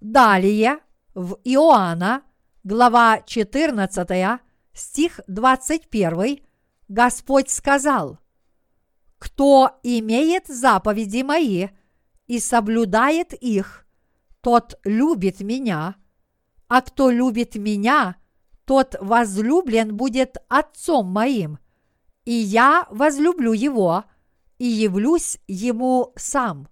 [0.00, 0.78] Далее
[1.12, 2.22] в Иоанна,
[2.62, 4.40] глава 14,
[4.72, 6.38] стих 21,
[6.88, 8.20] Господь сказал,
[9.18, 11.68] «Кто имеет заповеди мои
[12.28, 13.86] и соблюдает их,
[14.40, 15.96] тот любит меня,
[16.68, 18.16] а кто любит меня,
[18.64, 21.58] тот возлюблен будет Отцом моим,
[22.24, 24.04] и я возлюблю его
[24.60, 26.68] и явлюсь ему сам».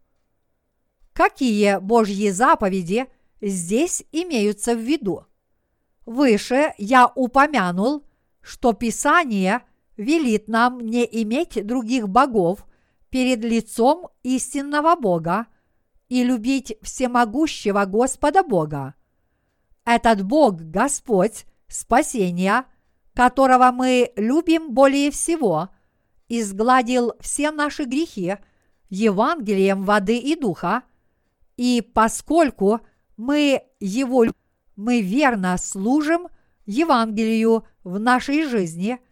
[1.13, 3.07] Какие Божьи заповеди
[3.41, 5.25] здесь имеются в виду?
[6.07, 8.05] Выше я упомянул,
[8.41, 9.63] что Писание
[9.97, 12.65] велит нам не иметь других богов
[13.11, 15.47] перед лицом истинного Бога
[16.09, 18.95] и любить всемогущего Господа Бога.
[19.85, 22.65] Этот Бог– Господь, спасения,
[23.15, 25.71] которого мы любим более всего,
[26.29, 28.37] изгладил все наши грехи
[28.91, 30.83] Евангелием воды и духа,
[31.57, 32.81] и поскольку
[33.17, 34.27] мы Его
[34.77, 36.29] мы верно служим
[36.67, 38.99] Евангелию в нашей жизни–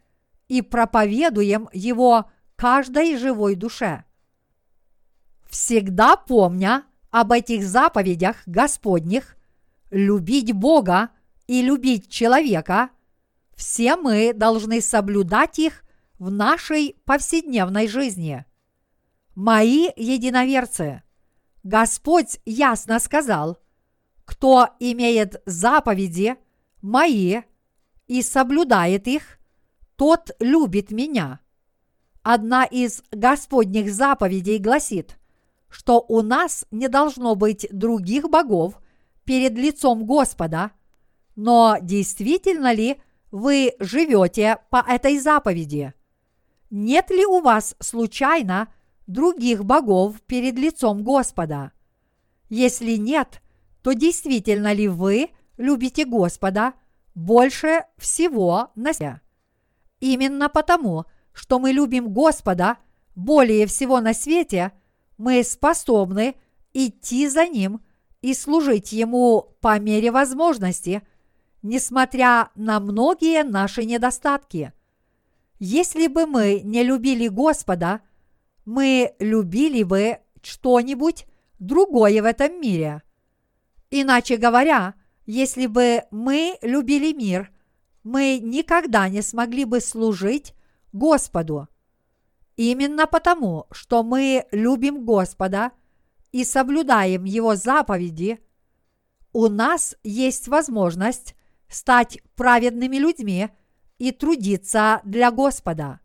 [0.49, 4.05] и проповедуем его каждой живой душе.
[5.49, 9.37] Всегда помня об этих заповедях Господних,
[9.91, 11.11] любить Бога
[11.47, 12.91] и любить человека,
[13.55, 15.83] все мы должны соблюдать их
[16.19, 18.45] в нашей повседневной жизни.
[19.35, 21.03] Мои единоверцы,
[21.63, 23.59] Господь ясно сказал,
[24.25, 26.37] кто имеет заповеди
[26.81, 27.43] мои
[28.07, 29.39] и соблюдает их,
[29.97, 31.41] тот любит меня.
[32.23, 35.19] Одна из Господних заповедей гласит,
[35.69, 38.81] что у нас не должно быть других богов
[39.25, 40.73] перед лицом Господа,
[41.35, 45.93] но действительно ли вы живете по этой заповеди?
[46.79, 48.69] Нет ли у вас случайно
[49.07, 51.73] других богов перед лицом Господа?
[52.51, 53.41] Если нет,
[53.81, 56.75] то действительно ли вы любите Господа
[57.15, 59.23] больше всего на себя?
[60.01, 62.77] Именно потому, что мы любим Господа
[63.15, 64.73] более всего на свете,
[65.17, 66.35] мы способны
[66.75, 67.81] идти за Ним
[68.21, 71.03] и служить Ему по мере возможности,
[71.63, 74.75] несмотря на многие наши недостатки.
[75.59, 78.01] Если бы мы не любили Господа,
[78.65, 81.27] мы любили бы что-нибудь
[81.59, 83.03] другое в этом мире.
[83.91, 84.95] Иначе говоря,
[85.25, 87.51] если бы мы любили мир–
[88.07, 90.55] мы никогда не смогли бы служить
[90.93, 91.67] Господу.
[92.55, 95.73] Именно потому, что мы любим Господа
[96.31, 98.39] и соблюдаем Его заповеди,
[99.33, 101.35] у нас есть возможность
[101.69, 103.49] стать праведными людьми
[103.99, 106.01] и трудиться для Господа.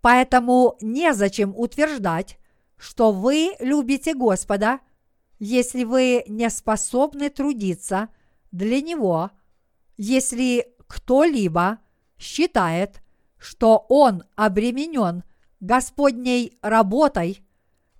[0.00, 2.38] Поэтому незачем утверждать,
[2.76, 4.80] что вы любите Господа,
[5.38, 8.08] если вы не способны трудиться
[8.50, 9.30] для Него,
[9.96, 11.78] если кто-либо
[12.18, 13.02] считает,
[13.36, 15.24] что он обременен
[15.60, 17.44] Господней работой,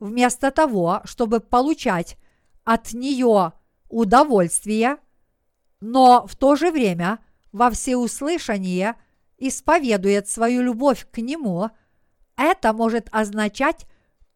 [0.00, 2.16] вместо того, чтобы получать
[2.64, 3.52] от нее
[3.88, 4.98] удовольствие,
[5.80, 7.18] но в то же время
[7.52, 8.94] во всеуслышание
[9.36, 11.70] исповедует свою любовь к Нему,
[12.36, 13.86] это может означать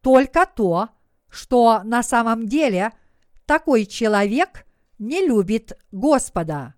[0.01, 0.89] только то,
[1.29, 2.93] что на самом деле
[3.47, 4.67] такой человек
[4.99, 6.75] не любит Господа.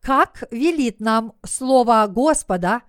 [0.00, 2.82] Как велит нам слово Господа,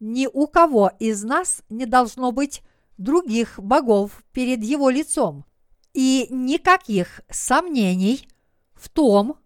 [0.00, 2.62] ни у кого из нас не должно быть
[2.98, 5.44] других богов перед Его лицом,
[5.92, 8.28] и никаких сомнений
[8.74, 9.38] в том,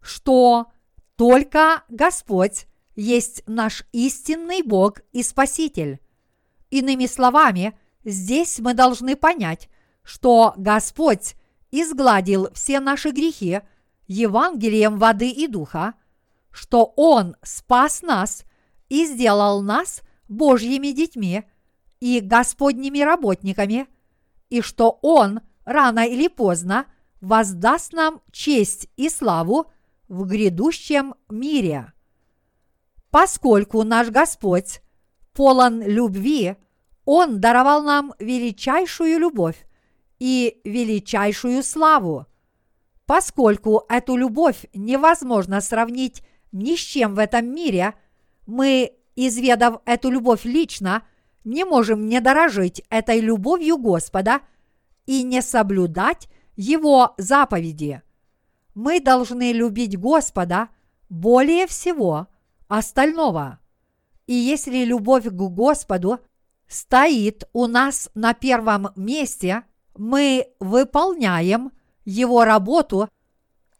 [0.00, 0.72] что
[1.16, 6.00] только Господь есть наш истинный Бог и Спаситель.
[6.70, 9.68] Иными словами, здесь мы должны понять,
[10.02, 11.34] что Господь
[11.70, 13.60] изгладил все наши грехи
[14.06, 15.94] Евангелием воды и духа,
[16.50, 18.44] что Он спас нас
[18.88, 21.44] и сделал нас Божьими детьми
[22.00, 23.86] и Господними работниками,
[24.50, 26.86] и что Он рано или поздно
[27.20, 29.70] воздаст нам честь и славу
[30.14, 31.92] в грядущем мире.
[33.10, 34.80] Поскольку наш Господь
[35.32, 36.56] полон любви,
[37.04, 39.66] Он даровал нам величайшую любовь
[40.20, 42.26] и величайшую славу.
[43.06, 47.94] Поскольку эту любовь невозможно сравнить ни с чем в этом мире,
[48.46, 51.02] мы, изведав эту любовь лично,
[51.42, 54.40] не можем не дорожить этой любовью Господа
[55.06, 58.00] и не соблюдать Его заповеди–
[58.74, 60.68] мы должны любить Господа
[61.08, 62.28] более всего
[62.68, 63.60] остального.
[64.26, 66.20] И если любовь к Господу
[66.66, 69.62] стоит у нас на первом месте,
[69.96, 71.72] мы выполняем
[72.04, 73.08] Его работу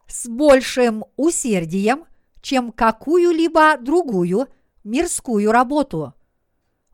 [0.06, 2.04] с большим усердием,
[2.40, 4.48] чем какую-либо другую
[4.84, 6.12] мирскую работу.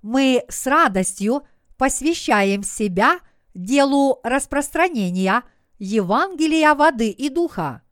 [0.00, 1.42] Мы с радостью
[1.76, 3.18] посвящаем себя
[3.52, 5.42] делу распространения
[5.78, 7.82] Евангелия воды и духа.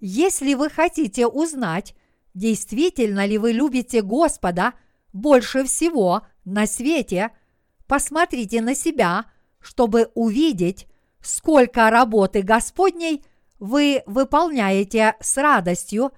[0.00, 1.94] Если вы хотите узнать,
[2.32, 4.72] действительно ли вы любите Господа
[5.12, 7.30] больше всего на свете,
[7.86, 9.26] посмотрите на себя,
[9.60, 10.86] чтобы увидеть,
[11.20, 13.22] сколько работы Господней
[13.58, 16.12] вы выполняете с радостью,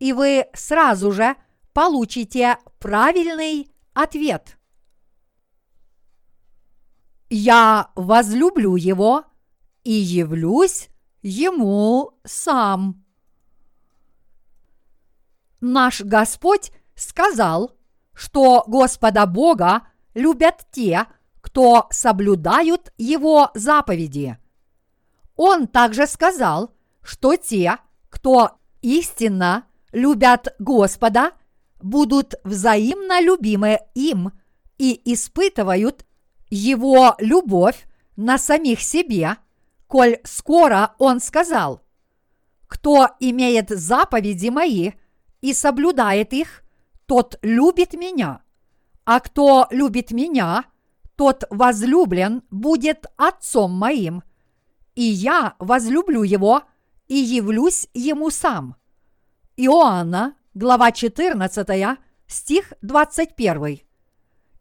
[0.00, 1.36] и вы сразу же
[1.72, 4.58] получите правильный ответ.
[7.28, 9.24] Я возлюблю его
[9.84, 10.88] и явлюсь
[11.22, 13.04] ему сам
[15.60, 17.72] наш Господь сказал,
[18.14, 19.82] что Господа Бога
[20.14, 21.06] любят те,
[21.40, 24.38] кто соблюдают Его заповеди.
[25.36, 27.78] Он также сказал, что те,
[28.10, 28.52] кто
[28.82, 31.32] истинно любят Господа,
[31.80, 34.32] будут взаимно любимы им
[34.76, 36.04] и испытывают
[36.50, 37.86] Его любовь
[38.16, 39.36] на самих себе,
[39.86, 41.80] коль скоро Он сказал,
[42.66, 44.92] «Кто имеет заповеди мои
[45.40, 46.62] и соблюдает их,
[47.06, 48.42] тот любит меня.
[49.04, 50.64] А кто любит меня,
[51.16, 54.22] тот возлюблен будет отцом моим,
[54.94, 56.62] и я возлюблю его
[57.08, 58.76] и явлюсь ему сам.
[59.56, 63.80] Иоанна, глава 14, стих 21.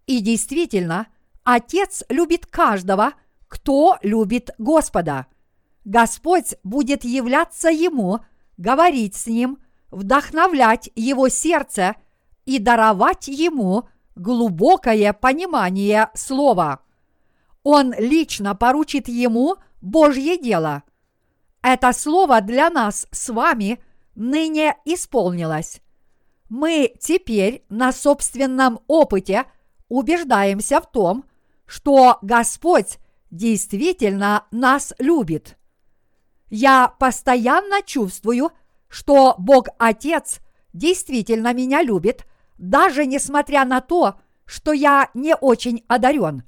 [0.07, 1.07] И действительно,
[1.43, 3.13] Отец любит каждого,
[3.47, 5.27] кто любит Господа.
[5.85, 8.19] Господь будет являться ему,
[8.57, 9.59] говорить с ним–
[9.91, 11.95] вдохновлять его сердце
[12.45, 16.79] и даровать ему глубокое понимание слова.
[17.63, 20.83] Он лично поручит ему Божье дело.
[21.61, 23.83] Это слово для нас с вами
[24.15, 25.81] ныне исполнилось.
[26.49, 29.45] Мы теперь на собственном опыте
[29.87, 31.25] убеждаемся в том,
[31.65, 32.97] что Господь
[33.29, 35.57] действительно нас любит.
[36.49, 38.51] Я постоянно чувствую
[38.89, 40.39] что Бог Отец
[40.73, 42.25] действительно меня любит,
[42.57, 46.43] даже несмотря на то, что я не очень одарен.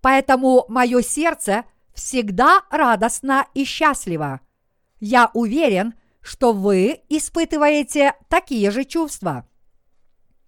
[0.00, 1.64] Поэтому мое сердце
[1.94, 4.40] всегда радостно и счастливо.
[4.98, 9.46] Я уверен, что вы испытываете такие же чувства.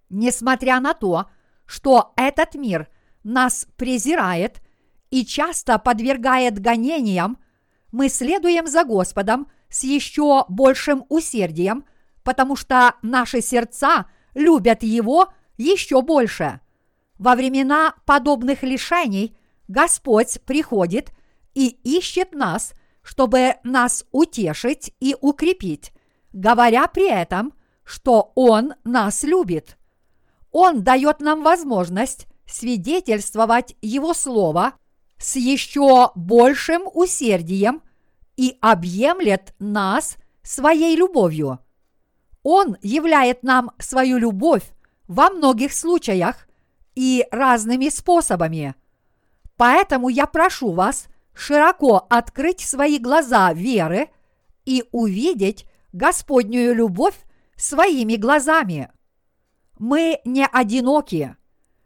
[0.09, 1.29] Несмотря на то,
[1.65, 2.89] что этот мир
[3.23, 4.61] нас презирает
[5.09, 7.37] и часто подвергает гонениям,
[7.91, 11.85] мы следуем за Господом– с еще большим усердием,
[12.23, 14.05] потому что наши сердца
[14.35, 16.59] любят Его еще больше.
[17.17, 21.11] Во времена подобных лишений Господь приходит
[21.53, 25.91] и ищет нас, чтобы нас утешить и укрепить,
[26.33, 27.53] говоря при этом,
[27.83, 29.77] что Он нас любит.
[30.51, 34.73] Он дает нам возможность свидетельствовать Его Слово
[35.17, 37.81] с еще большим усердием
[38.41, 41.59] и объемлет нас своей любовью.
[42.41, 44.63] Он являет нам свою любовь
[45.07, 46.47] во многих случаях
[46.95, 48.73] и разными способами.
[49.57, 54.09] Поэтому я прошу вас широко открыть свои глаза веры
[54.65, 57.19] и увидеть Господнюю любовь
[57.55, 58.89] своими глазами.
[59.77, 61.35] Мы не одиноки.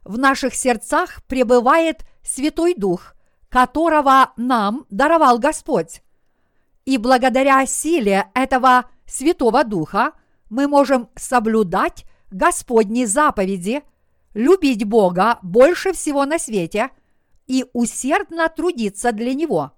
[0.06, 3.14] В наших сердцах пребывает Святой Дух,
[3.49, 6.01] которого нам даровал Господь.
[6.86, 10.13] И благодаря силе этого Святого Духа
[10.49, 13.83] мы можем соблюдать Господни заповеди,
[14.33, 16.91] любить Бога больше всего на свете
[17.47, 19.71] и усердно трудиться для Него.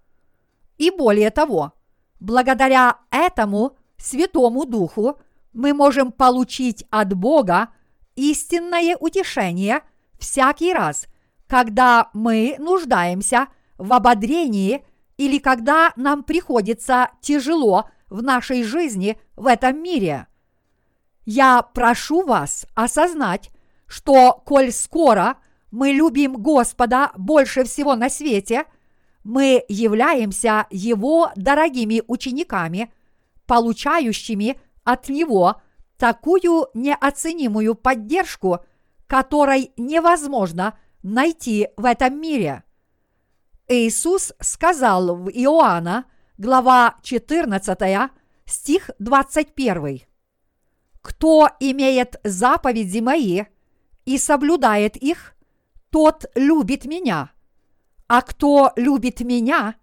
[0.78, 1.74] И более того,
[2.20, 5.20] благодаря этому Святому Духу
[5.54, 7.70] мы можем получить от Бога
[8.16, 9.82] истинное утешение
[10.20, 11.08] всякий раз,
[11.48, 13.48] когда мы нуждаемся
[13.78, 14.86] в ободрении
[15.18, 20.28] или когда нам приходится тяжело в нашей жизни в этом мире.
[21.26, 23.50] Я прошу вас осознать,
[23.88, 25.38] что коль скоро
[25.72, 28.66] мы любим Господа больше всего на свете,
[29.24, 32.94] мы являемся Его дорогими учениками,
[33.46, 35.62] получающими от Него
[35.98, 38.60] такую неоценимую поддержку,
[39.08, 42.64] которой невозможно найти в этом мире–
[43.70, 46.06] Иисус сказал в Иоанна,
[46.38, 48.10] глава 14,
[48.46, 50.02] стих 21.
[51.02, 53.44] «Кто имеет заповеди мои
[54.06, 55.36] и соблюдает их,
[55.90, 57.32] тот любит меня,
[58.08, 59.76] а кто любит меня,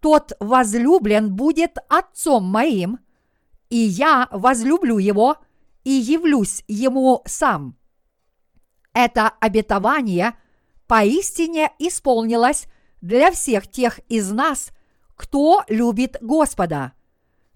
[0.00, 3.00] тот возлюблен будет Отцом моим,
[3.68, 5.36] и я возлюблю его
[5.84, 7.76] и явлюсь ему сам».
[8.94, 10.38] Это обетование
[10.86, 12.66] поистине исполнилось
[13.00, 14.70] для всех тех из нас,
[15.14, 16.92] кто любит Господа.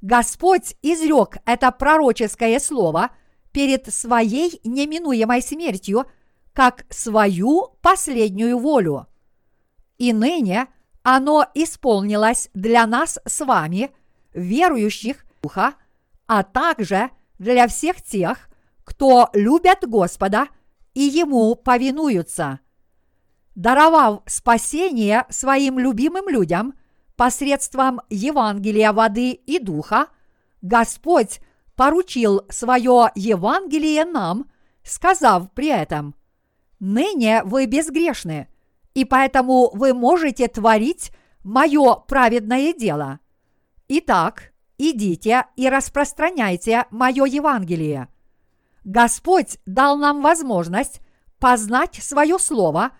[0.03, 3.11] Господь изрек это пророческое слово
[3.53, 6.07] перед своей неминуемой смертью
[6.53, 9.07] как свою последнюю волю.
[9.99, 10.68] И ныне
[11.03, 13.91] оно исполнилось для нас с вами,
[14.32, 15.74] верующих Духа,
[16.26, 18.49] а также для всех тех,
[18.84, 20.49] кто любят Господа
[20.95, 22.61] и Ему повинуются–
[23.55, 26.74] даровав спасение своим любимым людям
[27.16, 30.07] посредством Евангелия воды и духа,
[30.62, 31.40] Господь
[31.76, 34.51] поручил свое Евангелие нам,
[34.82, 36.14] сказав при этом,
[36.78, 38.48] «Ныне вы безгрешны,
[38.94, 41.12] и поэтому вы можете творить
[41.44, 43.20] мое праведное дело.
[43.88, 48.09] Итак, идите и распространяйте мое Евангелие».
[48.84, 51.01] Господь дал нам возможность
[51.38, 52.92] познать свое Слово–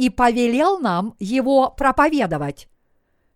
[0.00, 2.70] и повелел нам его проповедовать.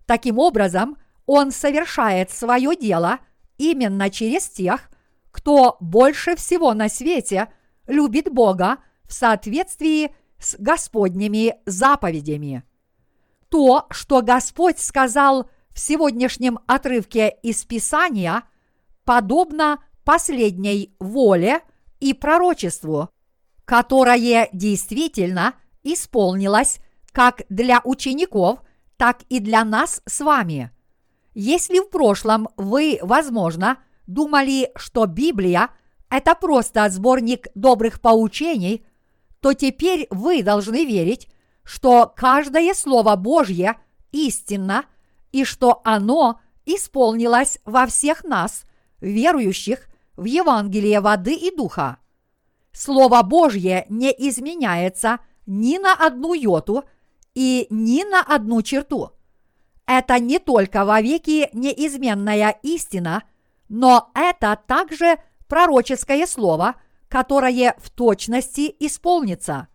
[0.07, 0.97] Таким образом,
[1.27, 3.19] он совершает свое дело
[3.59, 4.89] именно через тех,
[5.31, 7.53] кто больше всего на свете
[7.87, 12.63] любит Бога в соответствии с Господними заповедями.
[13.51, 18.43] То, что Господь сказал в сегодняшнем отрывке из Писания,
[19.05, 21.61] подобно последней воле
[22.01, 23.11] и пророчеству,
[23.67, 26.81] которое действительно– исполнилось
[27.13, 28.61] как для учеников,
[28.97, 30.73] так и для нас с вами.
[31.35, 35.71] Если в прошлом вы, возможно, думали, что Библия–
[36.11, 38.85] это просто сборник добрых поучений,
[39.41, 41.29] то теперь вы должны верить,
[41.65, 43.77] что каждое Слово Божье
[44.13, 44.85] истинно
[45.33, 48.65] и что оно исполнилось во всех нас,
[49.01, 51.99] верующих в Евангелие воды и духа.
[52.73, 56.85] Слово Божье не изменяется– ни на одну йоту
[57.35, 59.11] и ни на одну черту.
[59.87, 63.25] Это не только вовеки неизменная истина,
[63.69, 66.77] но это также пророческое слово,
[67.09, 69.69] которое в точности исполнится.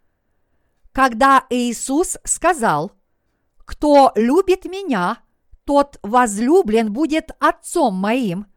[0.91, 2.91] Когда Иисус сказал,
[3.65, 5.19] «Кто любит меня,
[5.63, 8.47] тот возлюблен будет Отцом моим,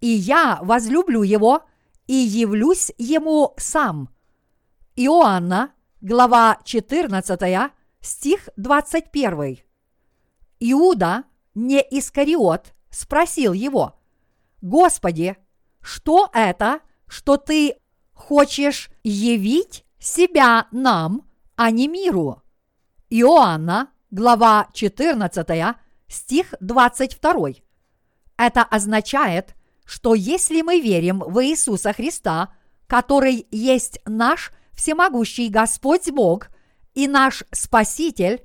[0.00, 1.62] и я возлюблю его
[2.06, 4.08] и явлюсь ему сам».
[4.96, 9.58] Иоанна, глава 14, стих 21.
[10.60, 11.24] Иуда,
[11.54, 13.98] не Искариот, спросил его,
[14.62, 15.36] «Господи,
[15.80, 17.76] что это, что ты
[18.12, 22.42] хочешь явить себя нам, а не миру.
[23.10, 25.76] Иоанна, глава 14,
[26.06, 27.50] стих 22.
[28.36, 32.54] Это означает, что если мы верим в Иисуса Христа,
[32.86, 36.50] который есть наш всемогущий Господь Бог
[36.94, 38.44] и наш Спаситель,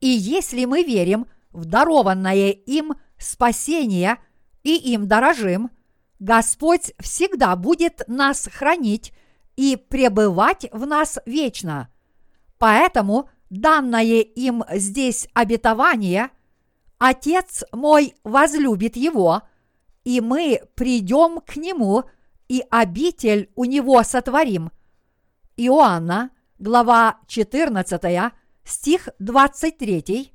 [0.00, 4.18] и если мы верим в дарованное им спасение
[4.64, 5.70] и им дорожим,
[6.18, 9.12] Господь всегда будет нас хранить
[9.54, 11.88] и пребывать в нас вечно.
[12.58, 16.30] Поэтому данное им здесь обетование
[16.98, 19.42] Отец мой возлюбит его,
[20.02, 22.02] и мы придем к нему
[22.48, 24.72] и обитель у него сотворим.
[25.60, 26.30] Иоанна,
[26.60, 28.32] глава 14,
[28.62, 30.32] стих 23.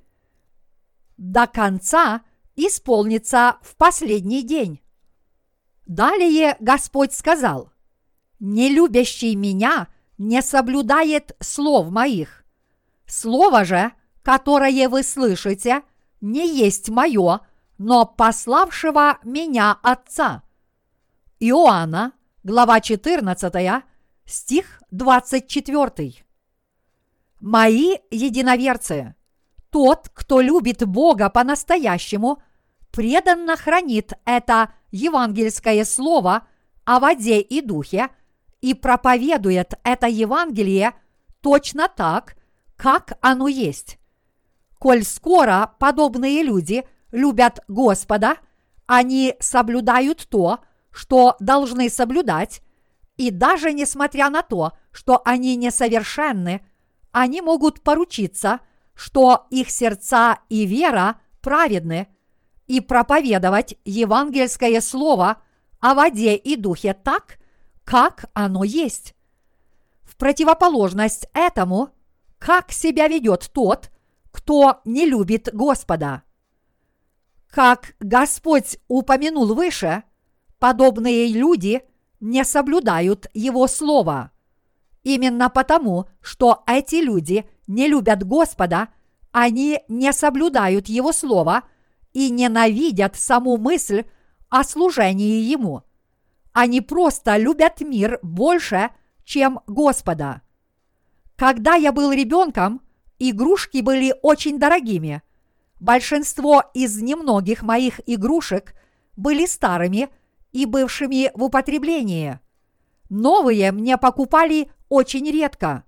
[1.16, 2.24] До конца
[2.58, 4.82] исполнится в последний день.
[5.86, 7.72] Далее Господь сказал,
[8.40, 12.44] «Не любящий меня не соблюдает слов моих.
[13.06, 13.94] Слово же,
[14.24, 15.84] которое вы слышите,
[16.20, 17.40] не есть мое,
[17.78, 20.44] но пославшего меня Отца».
[21.40, 22.12] Иоанна,
[22.44, 23.86] глава 14,
[24.26, 26.24] стих 24.
[27.40, 29.16] Мои единоверцы,
[29.70, 32.42] тот, кто любит Бога по-настоящему,
[32.92, 36.48] преданно хранит это евангельское слово
[36.86, 38.10] о воде и духе
[38.62, 40.94] и проповедует это Евангелие
[41.42, 42.38] точно так,
[42.78, 44.00] как оно есть.
[44.80, 48.38] Коль скоро подобные люди любят Господа,
[48.86, 50.60] они соблюдают то,
[50.92, 52.62] что должны соблюдать,
[53.24, 56.66] и даже несмотря на то, что они несовершенны,
[57.14, 58.60] они могут поручиться,
[58.96, 62.10] что их сердца и вера праведны,
[62.68, 65.42] и проповедовать евангельское слово
[65.80, 67.38] о воде и духе так,
[67.86, 69.16] как оно есть.
[70.02, 71.92] В противоположность этому,
[72.40, 73.90] как себя ведет тот,
[74.32, 76.24] кто не любит Господа.
[77.50, 80.04] Как Господь упомянул выше,
[80.60, 81.84] подобные люди
[82.24, 84.32] не соблюдают Его Слово.
[85.04, 88.88] Именно потому, что эти люди не любят Господа,
[89.34, 91.64] они не соблюдают Его Слово
[92.14, 94.06] и ненавидят саму мысль
[94.48, 95.84] о служении Ему.
[96.54, 98.92] Они просто любят мир больше,
[99.26, 100.44] чем Господа.
[101.36, 102.82] Когда я был ребенком,
[103.20, 105.22] игрушки были очень дорогими.
[105.82, 108.76] Большинство из немногих моих игрушек
[109.18, 110.10] были старыми
[110.54, 112.40] и бывшими в употреблении.
[113.10, 115.84] Новые мне покупали очень редко.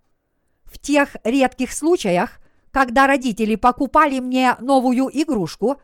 [0.66, 2.40] В тех редких случаях,
[2.72, 5.80] когда родители покупали мне новую игрушку,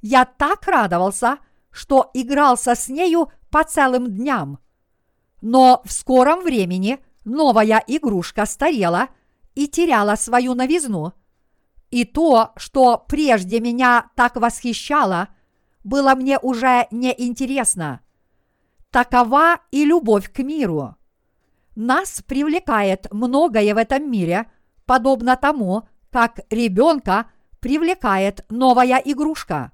[0.00, 1.38] я так радовался,
[1.70, 4.58] что игрался с нею по целым дням.
[5.40, 9.08] Но в скором времени новая игрушка старела
[9.54, 11.12] и теряла свою новизну.
[11.90, 15.28] И то, что прежде меня так восхищало,
[15.84, 18.00] было мне уже неинтересно.
[18.92, 20.96] Такова и любовь к миру.
[21.74, 24.50] Нас привлекает многое в этом мире,
[24.84, 29.72] подобно тому, как ребенка привлекает новая игрушка.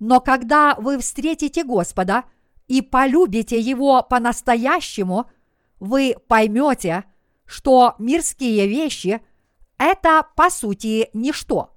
[0.00, 2.24] Но когда вы встретите Господа
[2.68, 5.30] и полюбите Его по-настоящему,
[5.78, 7.04] вы поймете,
[7.44, 9.20] что мирские вещи–
[9.78, 11.76] это по сути ничто.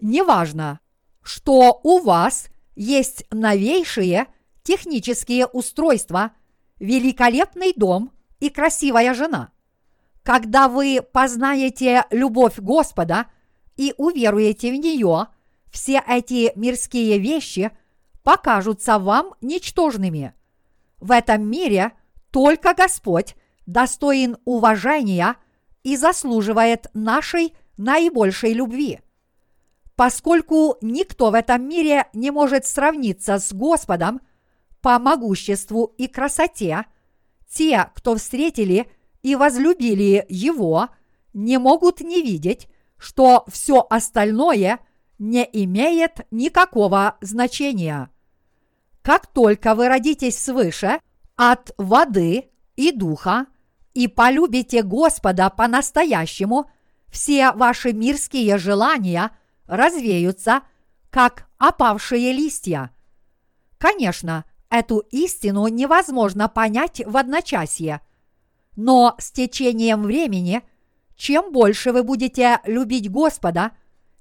[0.00, 0.80] Неважно,
[1.22, 4.28] что у вас есть новейшие
[4.62, 6.32] технические устройства,
[6.78, 9.50] великолепный дом– и красивая жена.
[10.24, 13.26] Когда вы познаете любовь Господа
[13.76, 15.28] и уверуете в нее,
[15.70, 17.70] все эти мирские вещи
[18.24, 20.34] покажутся вам ничтожными.
[20.98, 21.92] В этом мире
[22.32, 23.36] только Господь
[23.66, 25.36] достоин уважения
[25.84, 28.98] и заслуживает нашей наибольшей любви.
[29.94, 34.20] Поскольку никто в этом мире не может сравниться с Господом
[34.82, 36.84] по могуществу и красоте–
[37.52, 38.90] те, кто встретили
[39.22, 40.88] и возлюбили Его,
[41.34, 44.80] не могут не видеть, что все остальное
[45.18, 48.10] не имеет никакого значения.
[49.02, 51.00] Как только вы родитесь свыше
[51.36, 53.46] от воды и духа
[53.94, 56.70] и полюбите Господа по-настоящему,
[57.08, 60.62] все ваши мирские желания развеются,
[61.10, 62.90] как опавшие листья.
[63.76, 68.00] Конечно, Эту истину невозможно понять в одночасье.
[68.74, 70.62] Но с течением времени,
[71.14, 73.72] чем больше вы будете любить Господа,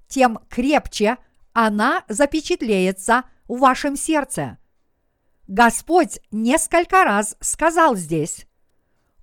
[0.09, 1.15] тем крепче
[1.53, 4.57] она запечатлеется в вашем сердце.
[5.47, 8.45] Господь несколько раз сказал здесь,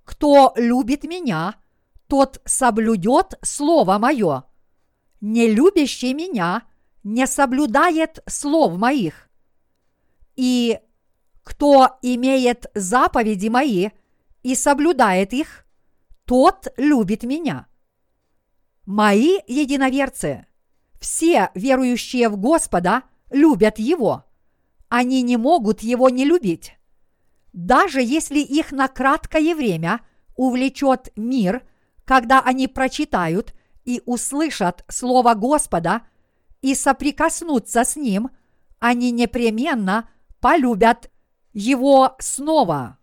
[0.05, 1.57] «Кто любит меня,
[2.07, 4.45] тот соблюдет Слово Мое.
[5.21, 6.63] Не любящий меня
[7.03, 9.29] не соблюдает слов моих.
[10.35, 10.79] И
[11.49, 13.89] кто имеет заповеди мои
[14.43, 15.65] и соблюдает их,
[16.25, 17.65] тот любит меня.
[18.85, 20.45] Мои единоверцы,
[20.99, 24.25] все верующие в Господа любят Его.
[24.89, 26.77] Они не могут Его не любить.
[27.51, 30.01] Даже если их на краткое время
[30.35, 31.63] увлечет мир,
[32.05, 36.03] когда они прочитают и услышат Слово Господа
[36.61, 38.29] и соприкоснутся с Ним,
[38.77, 40.07] они непременно
[40.39, 41.09] полюбят
[41.53, 42.97] Его снова.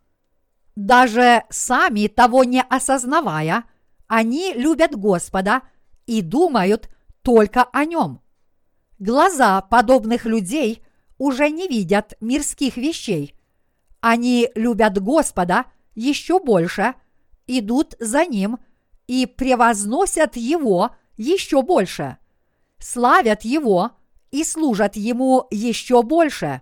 [0.75, 3.65] Даже сами того не осознавая,
[4.07, 5.61] они любят Господа–
[6.07, 6.89] и думают
[7.21, 8.21] только о нем.
[8.97, 10.81] Глаза подобных людей
[11.19, 13.35] уже не видят мирских вещей.
[13.99, 16.95] Они любят Господа еще больше,
[17.45, 18.59] идут за Ним
[19.05, 22.17] и превозносят Его еще больше,
[22.79, 23.91] славят Его
[24.31, 26.61] и служат Ему еще больше,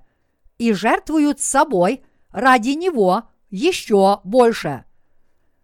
[0.57, 4.85] и жертвуют собой ради Него еще больше.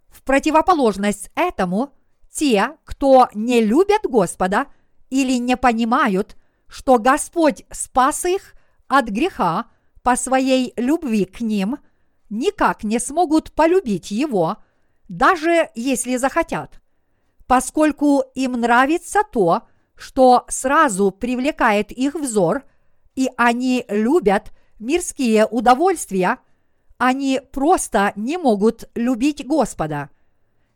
[0.09, 1.93] В противоположность этому–
[2.31, 4.67] те, кто не любят Господа
[5.09, 6.37] или не понимают,
[6.67, 8.53] что Господь спас их
[8.87, 9.65] от греха
[10.01, 11.77] по своей любви к ним,
[12.29, 14.57] никак не смогут полюбить Его,
[15.09, 16.81] даже если захотят,
[17.45, 19.63] поскольку им нравится то,
[19.95, 22.63] что сразу привлекает их взор,
[23.15, 26.39] и они любят мирские удовольствия,
[26.97, 30.09] они просто не могут любить Господа–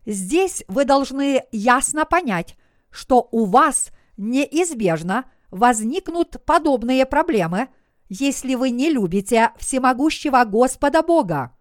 [0.05, 2.55] Здесь вы должны ясно понять,
[2.91, 7.69] что у вас неизбежно возникнут подобные проблемы,
[8.07, 11.55] если вы не любите всемогущего Господа Бога.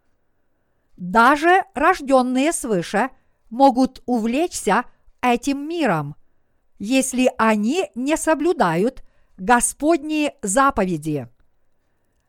[0.97, 3.11] Даже рожденные свыше
[3.49, 4.85] могут увлечься
[5.23, 6.17] этим миром,
[6.79, 9.03] если они не соблюдают
[9.39, 11.29] Господни заповеди.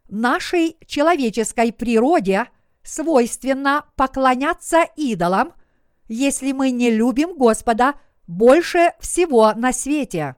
[0.08, 2.47] Нашей человеческой природе
[2.84, 5.53] свойственно поклоняться идолам–
[6.08, 7.95] если мы не любим Господа
[8.28, 10.36] больше всего на свете.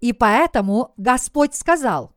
[0.00, 2.12] И поэтому Господь сказал,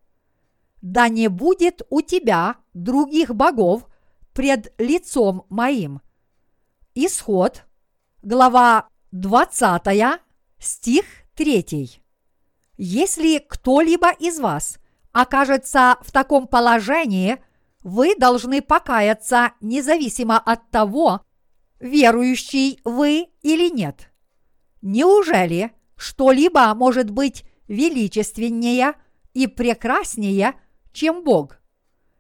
[0.82, 3.88] «Да не будет у тебя других богов
[4.34, 6.02] пред лицом моим».
[6.96, 7.66] Исход,
[8.22, 10.22] глава 20,
[10.60, 11.06] стих
[11.36, 12.02] 3.
[12.78, 14.80] Если кто-либо из вас
[15.22, 17.38] окажется в таком положении,
[17.82, 21.22] вы должны покаяться независимо от того,
[21.80, 24.12] верующий вы или нет?
[24.82, 28.94] Неужели что-либо может быть величественнее
[29.34, 30.56] и прекраснее,
[30.92, 31.60] чем Бог?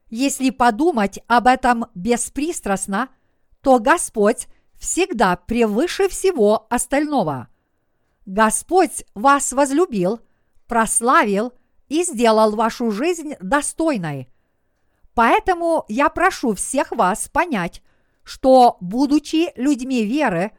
[0.09, 3.09] Если подумать об этом беспристрастно,
[3.61, 4.47] то Господь
[4.79, 7.49] всегда превыше всего остального.
[8.25, 10.19] Господь вас возлюбил,
[10.67, 11.53] прославил
[11.89, 14.29] и сделал вашу жизнь достойной.
[15.13, 17.81] Поэтому я прошу всех вас понять,
[18.23, 20.51] что, будучи людьми веры,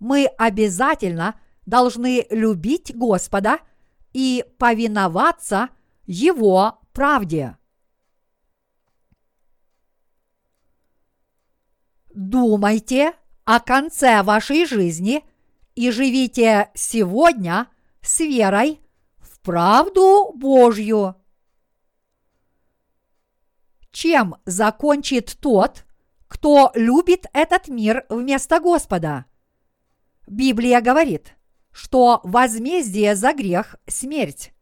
[0.00, 3.58] мы обязательно должны любить Господа
[4.12, 5.68] и повиноваться
[6.06, 7.56] Его правде.
[12.14, 13.12] Думайте
[13.44, 15.24] о конце вашей жизни
[15.74, 17.68] и живите сегодня
[18.00, 18.80] с верой
[19.48, 21.14] правду Божью.
[23.90, 25.86] Чем закончит тот,
[26.26, 29.24] кто любит этот мир вместо Господа.
[30.26, 31.34] Библия говорит,
[31.70, 34.52] что возмездие за грех– смерть.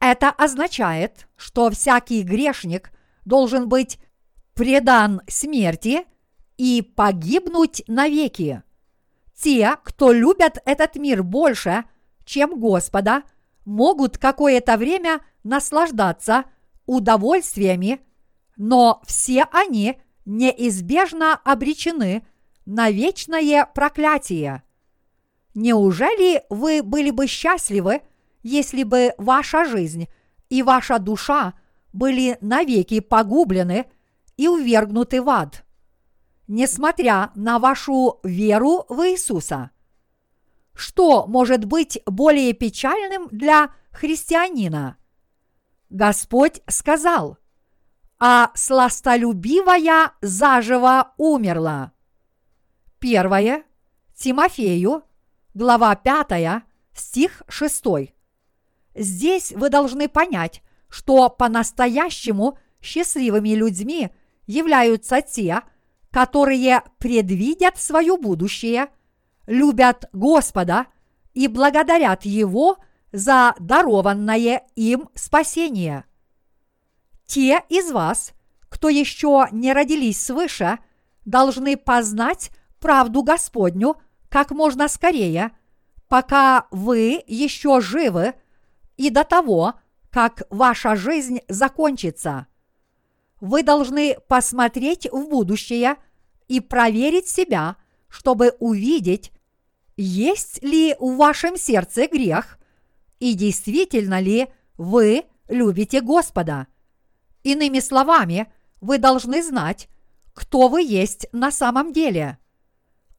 [0.00, 2.90] Это означает, что всякий грешник
[3.26, 3.98] должен быть
[4.54, 6.06] предан смерти
[6.56, 8.62] и погибнуть навеки.
[9.34, 11.84] Те, кто любят этот мир больше,
[12.24, 13.24] чем Господа,
[13.68, 16.46] могут какое-то время наслаждаться
[16.86, 18.00] удовольствиями,
[18.56, 22.26] но все они неизбежно обречены
[22.64, 24.62] на вечное проклятие.
[25.54, 28.00] Неужели вы были бы счастливы,
[28.42, 30.08] если бы ваша жизнь
[30.48, 31.52] и ваша душа
[31.92, 33.84] были навеки погублены
[34.38, 35.64] и увергнуты в ад,
[36.46, 39.70] несмотря на вашу веру в Иисуса?
[40.78, 44.96] Что может быть более печальным для христианина?
[45.90, 47.38] Господь сказал–
[48.18, 51.92] а сластолюбивая заживо умерла.
[52.98, 53.64] Первое.
[54.16, 55.04] Тимофею,
[55.54, 57.84] глава 5, стих 6.
[58.96, 64.10] Здесь вы должны понять, что по-настоящему счастливыми людьми
[64.46, 65.62] являются те,
[66.10, 68.88] которые предвидят свое будущее,
[69.48, 70.86] любят Господа
[71.32, 72.76] и благодарят Его
[73.10, 76.04] за дарованное им спасение.
[77.26, 78.32] Те из вас,
[78.68, 80.78] кто еще не родились свыше,
[81.24, 83.96] должны познать правду Господню
[84.28, 85.52] как можно скорее,
[86.08, 88.34] пока вы еще живы
[88.98, 89.74] и до того,
[90.10, 92.46] как ваша жизнь закончится.
[93.40, 95.96] Вы должны посмотреть в будущее
[96.48, 97.76] и проверить себя,
[98.08, 99.32] чтобы увидеть,
[99.98, 102.58] есть ли в вашем сердце грех
[103.18, 104.46] и действительно ли
[104.76, 106.68] вы любите Господа.
[107.42, 109.88] Иными словами, вы должны знать,
[110.34, 112.38] кто вы есть на самом деле.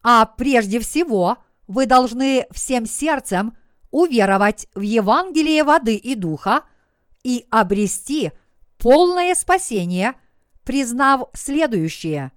[0.02, 3.58] А прежде всего, вы должны всем сердцем
[3.92, 6.64] уверовать в Евангелие воды и духа
[7.24, 8.32] и обрести
[8.78, 10.14] полное спасение,
[10.64, 12.32] признав следующее.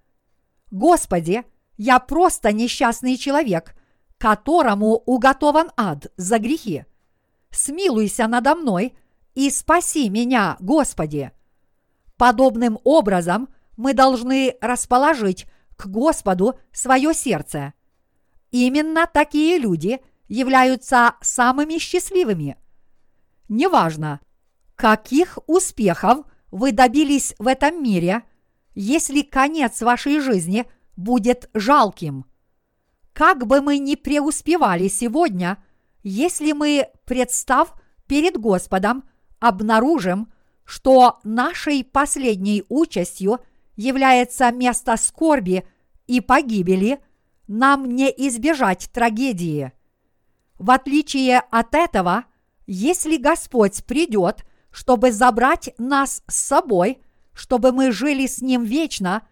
[0.73, 1.45] Господи,
[1.77, 3.77] я просто несчастный человек,
[4.23, 6.85] которому уготован ад за грехи.
[7.51, 8.95] Смилуйся надо мной
[9.35, 11.33] и спаси меня, Господи.
[12.17, 15.47] Подобным образом– мы должны расположить
[15.77, 17.75] к Господу свое сердце.
[18.51, 22.57] Именно такие люди являются самыми счастливыми.
[23.49, 24.21] Неважно,
[24.77, 28.23] каких успехов вы добились в этом мире,
[28.75, 30.67] если конец вашей жизни
[30.97, 32.27] будет жалким.
[33.13, 35.63] Как бы мы ни преуспевали сегодня,
[36.03, 37.75] если мы, представ
[38.07, 39.05] перед Господом,
[39.39, 40.33] обнаружим,
[40.65, 43.41] что нашей последней участью–
[43.77, 45.67] является место скорби
[46.07, 47.01] и погибели,
[47.49, 49.73] нам не избежать трагедии.
[50.59, 52.25] В отличие от этого,
[52.67, 57.03] если Господь придет, чтобы забрать нас с собой,
[57.33, 59.27] чтобы мы жили с Ним вечно,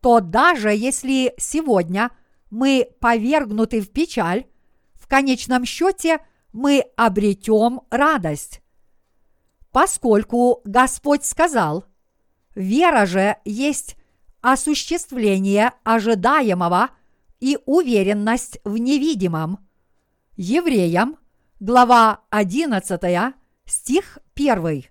[0.00, 2.10] то даже если сегодня
[2.50, 4.46] мы повергнуты в печаль,
[4.94, 6.18] в конечном счете
[6.52, 8.60] мы обретем радость.
[9.72, 11.84] Поскольку Господь сказал–
[12.54, 13.96] Вера же есть
[14.40, 16.90] осуществление ожидаемого
[17.38, 19.66] и уверенность в невидимом.
[20.36, 21.16] Евреям,
[21.60, 23.34] глава 11,
[23.66, 24.84] стих 1.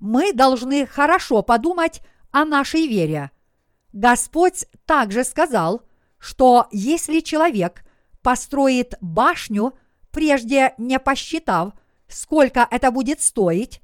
[0.00, 3.30] Мы должны хорошо подумать о нашей вере.
[3.92, 5.82] Господь также сказал,
[6.18, 7.84] что если человек
[8.22, 9.74] построит башню,
[10.10, 11.74] прежде не посчитав,
[12.08, 13.82] сколько это будет стоить,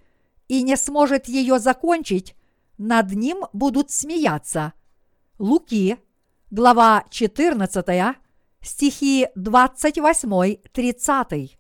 [0.48, 2.34] и не сможет ее закончить,
[2.76, 4.72] над ним будут смеяться.
[5.38, 5.98] Луки,
[6.50, 8.16] глава 14,
[8.60, 11.50] стихи 28-30.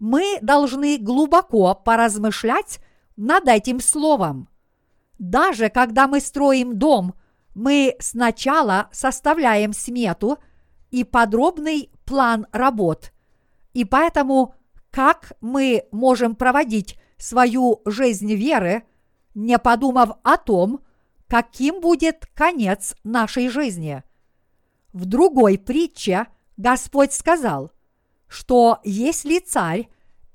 [0.00, 2.80] Мы должны глубоко поразмышлять
[3.16, 4.48] над этим словом.
[5.18, 7.14] Даже когда мы строим дом,
[7.58, 10.38] мы сначала составляем смету
[10.90, 13.12] и подробный план работ.
[13.74, 14.54] И поэтому,
[14.90, 18.84] как мы можем проводить свою жизнь веры–
[19.38, 20.80] не подумав о том,
[21.28, 24.02] каким будет конец нашей жизни.
[24.92, 27.70] В другой притче Господь сказал,
[28.26, 29.88] что если царь,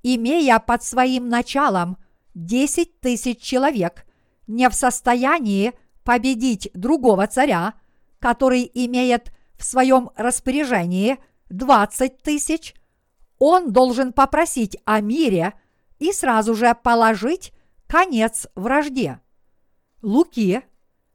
[0.03, 1.97] имея под своим началом
[2.34, 4.05] десять тысяч человек,
[4.47, 5.74] не в состоянии
[6.04, 7.74] победить другого царя,
[8.20, 11.18] который имеет в своем распоряжении
[11.49, 12.74] двадцать тысяч,
[13.39, 15.54] он должен попросить о мире
[15.99, 17.54] и сразу же положить
[17.88, 19.20] конец вражде.
[20.01, 20.64] Луки,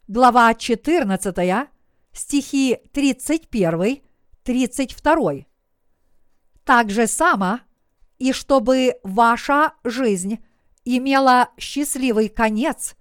[0.07, 1.68] глава 14,
[2.12, 4.01] стихи 31,
[4.43, 5.32] 32.
[6.64, 7.61] Так же само,
[8.18, 10.39] и чтобы ваша жизнь
[10.84, 12.95] имела счастливый конец,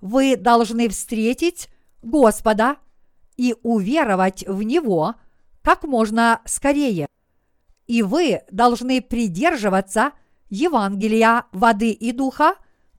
[0.00, 1.68] вы должны встретить
[2.02, 2.76] Господа
[3.36, 5.14] и уверовать в Него
[5.62, 7.08] как можно скорее.
[7.86, 10.12] И вы должны придерживаться
[10.48, 12.54] Евангелия воды и духа,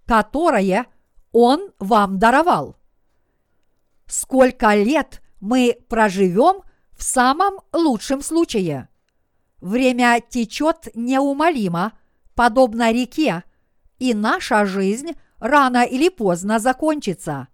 [0.06, 0.88] которое
[1.32, 2.78] Он вам даровал.
[4.06, 8.90] Сколько лет мы проживем в самом лучшем случае?
[9.60, 11.94] Время течет неумолимо,
[12.36, 13.44] подобно реке,
[13.98, 17.48] и наша жизнь рано или поздно закончится.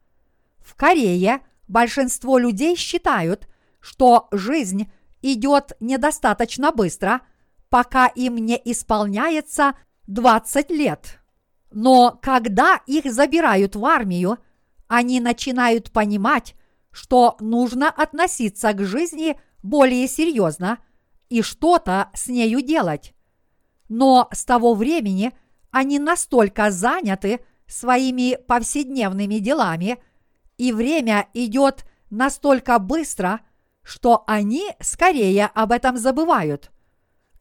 [0.60, 3.48] В Корее большинство людей считают,
[3.80, 7.22] что жизнь идет недостаточно быстро,
[7.70, 9.74] пока им не исполняется
[10.08, 11.20] 20 лет.
[11.72, 14.38] Но когда их забирают в армию,
[14.88, 16.56] они начинают понимать,
[16.92, 20.78] что нужно относиться к жизни более серьезно
[21.30, 23.16] и что-то с нею делать.
[23.90, 25.32] Но с того времени
[25.72, 29.98] они настолько заняты своими повседневными делами,
[30.58, 33.42] и время идет настолько быстро,
[33.82, 36.72] что они скорее об этом забывают.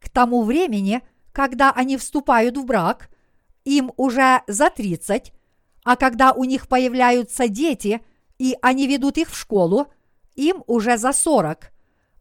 [0.01, 1.03] К тому времени,
[1.33, 3.11] когда они вступают в брак,
[3.65, 5.33] им уже за 30,
[5.85, 8.01] а когда у них появляются дети,
[8.39, 9.93] и они ведут их в школу,
[10.35, 11.71] им уже за 40,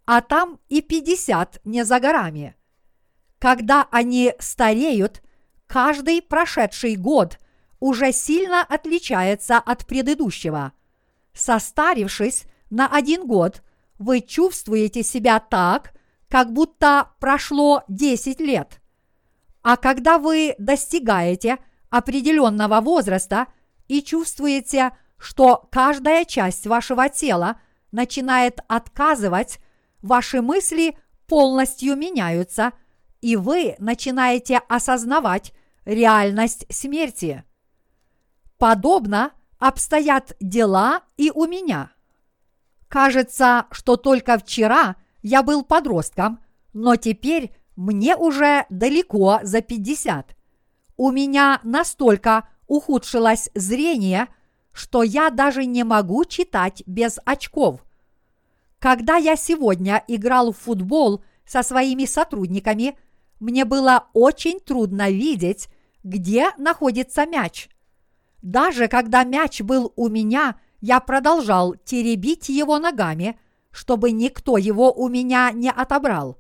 [0.06, 2.56] а там и 50 не за горами.
[3.40, 5.24] Когда они стареют,
[5.66, 7.40] каждый прошедший год
[7.82, 10.72] уже сильно отличается от предыдущего.
[11.34, 13.64] Состарившись на один год,
[13.98, 15.94] вы чувствуете себя так,
[16.30, 18.80] как будто прошло 10 лет.
[19.64, 21.58] А когда вы достигаете
[21.90, 23.48] определенного возраста
[23.88, 27.60] и чувствуете, что каждая часть вашего тела
[27.92, 29.60] начинает отказывать,
[30.02, 32.74] ваши мысли полностью меняются,
[33.22, 35.52] и вы начинаете осознавать
[35.86, 37.44] реальность смерти.
[38.62, 41.90] Подобно обстоят дела и у меня.
[42.90, 46.40] Кажется, что только вчера я был подростком,
[46.72, 50.36] но теперь мне уже далеко за 50.
[50.96, 54.28] У меня настолько ухудшилось зрение,
[54.74, 57.84] что я даже не могу читать без очков.
[58.78, 62.96] Когда я сегодня играл в футбол со своими сотрудниками,
[63.40, 65.68] мне было очень трудно видеть,
[66.04, 67.71] где находится мяч.
[68.42, 73.40] Даже когда мяч был у меня, я продолжал теребить его ногами,
[73.72, 76.38] чтобы никто его у меня не отобрал.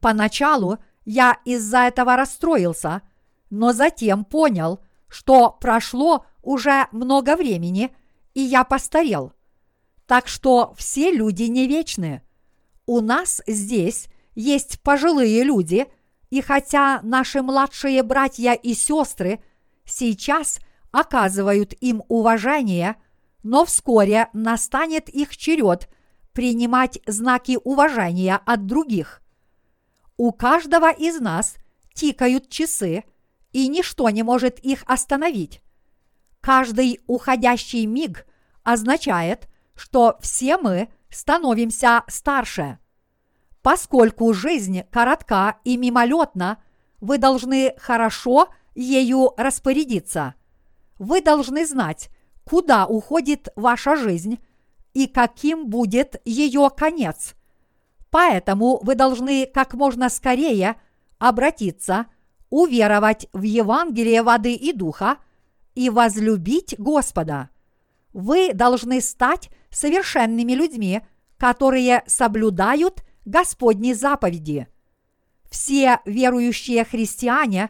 [0.00, 3.02] Поначалу я из-за этого расстроился,
[3.50, 7.94] но затем понял, что прошло уже много времени,
[8.34, 9.32] и я постарел.
[10.06, 12.22] Так что все люди не вечны.
[12.86, 15.86] У нас здесь есть пожилые люди,
[16.28, 19.42] и хотя наши младшие братья и сестры
[19.86, 20.58] сейчас
[20.94, 22.94] оказывают им уважение,
[23.42, 25.88] но вскоре настанет их черед
[26.32, 29.20] принимать знаки уважения от других.
[30.16, 31.56] У каждого из нас
[31.94, 33.02] тикают часы,
[33.50, 35.62] и ничто не может их остановить.
[36.40, 38.24] Каждый уходящий миг
[38.62, 42.78] означает, что все мы становимся старше.
[43.62, 46.62] Поскольку жизнь коротка и мимолетна,
[47.00, 50.34] вы должны хорошо ею распорядиться.
[50.98, 52.10] Вы должны знать,
[52.44, 54.38] куда уходит ваша жизнь
[54.92, 57.34] и каким будет ее конец.
[58.10, 60.76] Поэтому вы должны как можно скорее
[61.18, 62.06] обратиться,
[62.48, 65.18] уверовать в Евангелие воды и духа
[65.74, 67.50] и возлюбить Господа.
[68.12, 71.02] Вы должны стать совершенными людьми,
[71.36, 74.68] которые соблюдают Господни заповеди.
[75.50, 77.68] Все верующие христиане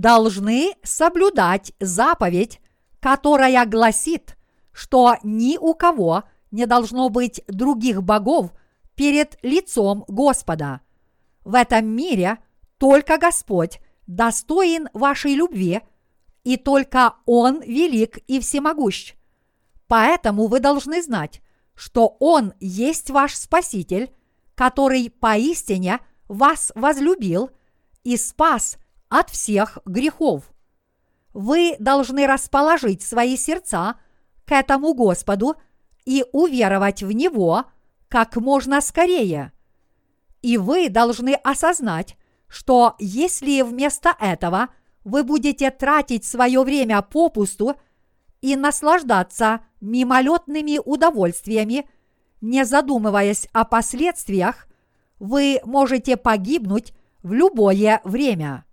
[0.00, 2.60] должны соблюдать заповедь,
[2.98, 4.38] которая гласит,
[4.72, 8.52] что ни у кого не должно быть других богов
[8.94, 10.80] перед лицом Господа.
[11.44, 12.38] В этом мире
[12.78, 15.82] только Господь достоин вашей любви,
[16.42, 19.14] и только Он велик и всемогущ.
[19.88, 21.42] Поэтому вы должны знать,
[21.74, 24.10] что Он есть ваш Спаситель,
[24.54, 27.50] который поистине вас возлюбил
[28.04, 28.78] и спас
[29.12, 30.50] от всех грехов.
[31.34, 33.96] Вы должны расположить свои сердца
[34.46, 35.56] к этому Господу
[36.06, 37.64] и уверовать в Него
[38.08, 39.52] как можно скорее.
[40.40, 42.16] И вы должны осознать,
[42.48, 44.70] что если вместо этого
[45.04, 47.76] вы будете тратить свое время попусту
[48.40, 51.86] и наслаждаться мимолетными удовольствиями,
[52.40, 54.68] не задумываясь о последствиях,
[55.18, 58.64] вы можете погибнуть в любое время.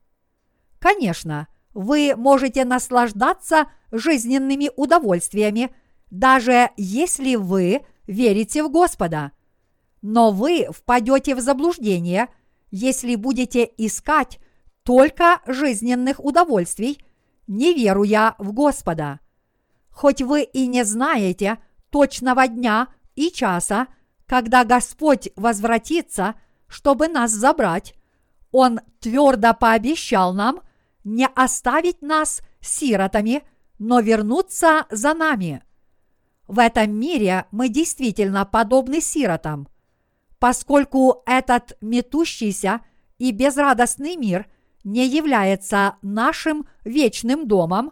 [0.80, 5.73] Конечно, вы можете наслаждаться жизненными удовольствиями,
[6.09, 9.32] даже если вы верите в Господа.
[10.01, 12.30] Но вы впадете в заблуждение,
[12.71, 14.39] если будете искать
[14.84, 17.03] только жизненных удовольствий,
[17.47, 19.19] не веруя в Господа.
[19.91, 21.57] Хоть вы и не знаете
[21.89, 23.88] точного дня и часа,
[24.25, 26.36] когда Господь возвратится,
[26.67, 27.95] чтобы нас забрать,
[28.51, 30.61] Он твердо пообещал нам
[31.04, 33.43] не оставить нас сиротами,
[33.78, 35.64] но вернуться за нами.
[36.47, 39.68] В этом мире мы действительно подобны сиротам.
[40.39, 42.82] Поскольку этот метущийся
[43.18, 44.47] и безрадостный мир
[44.84, 47.91] не является нашим вечным домом,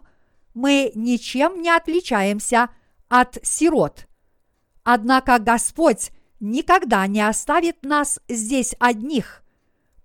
[0.54, 2.70] мы ничем не отличаемся
[3.08, 4.06] от сирот.
[4.82, 9.42] Однако Господь никогда не оставит нас здесь одних,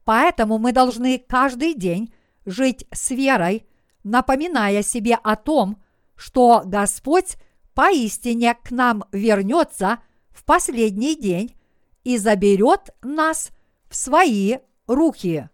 [0.03, 2.13] поэтому мы должны каждый день
[2.45, 3.67] жить с верой,
[4.03, 5.81] напоминая себе о том,
[6.15, 7.37] что Господь
[7.73, 11.55] поистине к нам вернется в последний день
[12.03, 13.49] и заберет нас
[13.89, 15.49] в свои руки.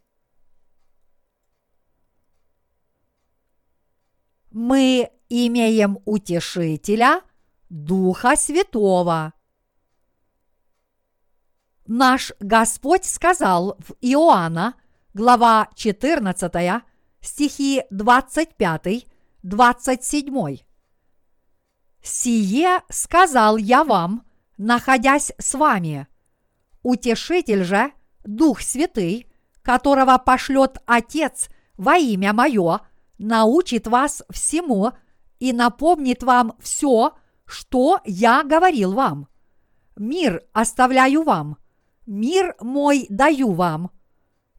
[4.51, 7.21] Мы имеем утешителя
[7.69, 9.33] Духа Святого.
[11.85, 14.75] Наш Господь сказал в Иоанна,
[15.13, 16.83] глава 14,
[17.21, 20.61] стихи 25-27.
[22.01, 24.23] «Сие сказал я вам,
[24.57, 26.07] находясь с вами.
[26.83, 27.91] Утешитель же,
[28.23, 29.29] Дух Святый,
[29.61, 32.79] которого пошлет Отец во имя Мое,
[33.17, 34.91] научит вас всему
[35.39, 37.13] и напомнит вам все,
[37.45, 39.27] что я говорил вам.
[39.97, 41.57] Мир оставляю вам,
[42.05, 43.91] мир мой даю вам.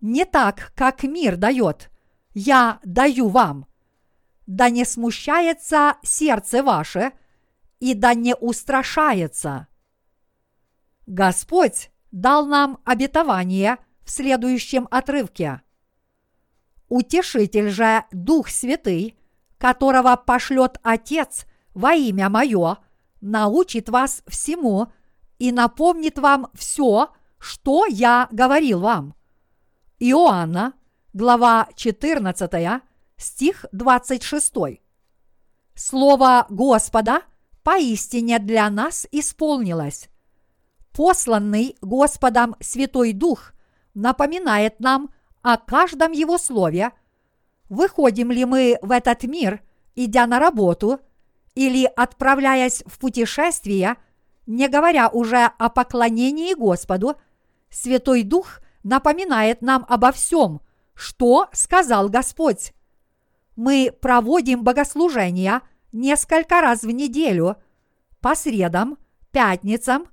[0.00, 1.90] Не так, как мир дает,
[2.32, 3.66] я даю вам.
[4.46, 7.12] Да не смущается сердце ваше,
[7.80, 9.68] и да не устрашается.
[11.06, 15.62] Господь дал нам обетование в следующем отрывке.
[16.88, 19.16] Утешитель же Дух Святый,
[19.58, 22.78] которого пошлет Отец во имя Мое,
[23.20, 24.92] научит вас всему
[25.38, 29.14] и напомнит вам все, что я говорил вам.
[30.02, 30.72] Иоанна,
[31.12, 32.80] глава 14,
[33.18, 34.80] стих 26.
[35.74, 37.20] Слово Господа
[37.62, 40.08] поистине для нас исполнилось.
[40.96, 43.52] Посланный Господом Святой Дух
[43.92, 45.10] напоминает нам
[45.42, 46.92] о каждом Его слове,
[47.68, 49.60] выходим ли мы в этот мир,
[49.96, 51.00] идя на работу,
[51.54, 53.96] или отправляясь в путешествие,
[54.46, 57.16] не говоря уже о поклонении Господу,
[57.68, 60.60] Святой Дух напоминает нам обо всем,
[60.94, 62.72] что сказал Господь.
[63.56, 65.62] Мы проводим богослужения
[65.92, 67.56] несколько раз в неделю,
[68.20, 68.98] по средам,
[69.32, 70.06] пятницам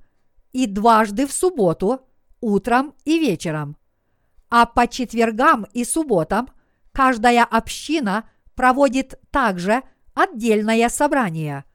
[0.53, 2.01] и дважды в субботу,
[2.41, 3.78] утром и вечером.
[4.49, 6.49] А по четвергам и субботам
[6.91, 11.65] каждая община проводит также отдельное собрание.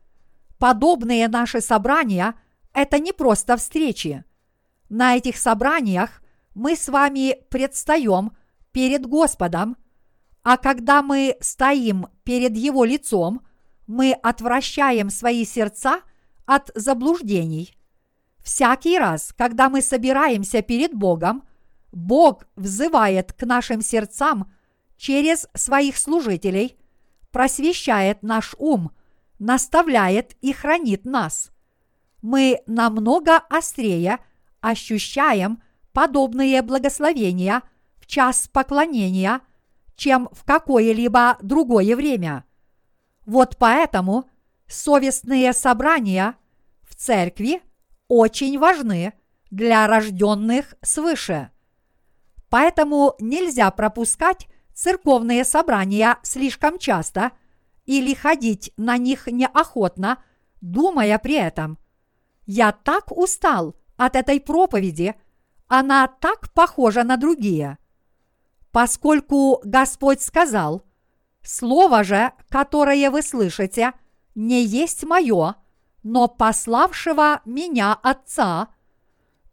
[0.58, 2.34] Подобные наши собрания–
[2.72, 4.24] это не просто встречи.
[4.88, 6.21] На этих собраниях
[6.54, 8.32] мы с вами предстаем
[8.72, 9.76] перед Господом,
[10.42, 13.42] а когда мы стоим перед Его лицом,
[13.86, 16.00] мы отвращаем свои сердца
[16.46, 17.76] от заблуждений.
[18.42, 21.44] Всякий раз, когда мы собираемся перед Богом,
[21.92, 24.52] Бог взывает к нашим сердцам
[24.96, 26.76] через своих служителей,
[27.30, 28.90] просвещает наш ум,
[29.38, 31.50] наставляет и хранит нас.
[32.20, 34.18] Мы намного острее
[34.60, 37.62] ощущаем подобные благословения
[37.98, 39.40] в час поклонения,
[39.96, 42.44] чем в какое-либо другое время.
[43.26, 44.28] Вот поэтому
[44.66, 46.36] совестные собрания
[46.82, 47.62] в церкви
[48.08, 49.12] очень важны
[49.50, 51.50] для рожденных свыше.
[52.48, 57.32] Поэтому нельзя пропускать церковные собрания слишком часто
[57.84, 60.22] или ходить на них неохотно,
[60.60, 61.78] думая при этом.
[62.44, 65.14] Я так устал от этой проповеди,
[65.74, 67.78] она так похожа на другие.
[68.72, 70.82] Поскольку Господь сказал,
[71.42, 73.94] «Слово же, которое вы слышите,
[74.34, 75.54] не есть мое,
[76.02, 78.68] но пославшего меня Отца»,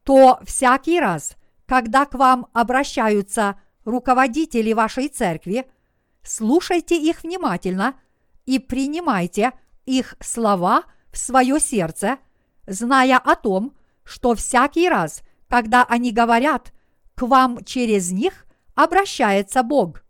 [0.03, 5.71] то всякий раз, когда к вам обращаются руководители вашей церкви,
[6.21, 7.97] слушайте их внимательно
[8.45, 9.53] и принимайте
[9.85, 10.83] их слова
[11.13, 12.17] в свое сердце,
[12.67, 13.73] зная о том,
[14.03, 16.73] что всякий раз, когда они говорят,
[17.15, 18.45] к вам через них
[18.75, 20.03] обращается Бог.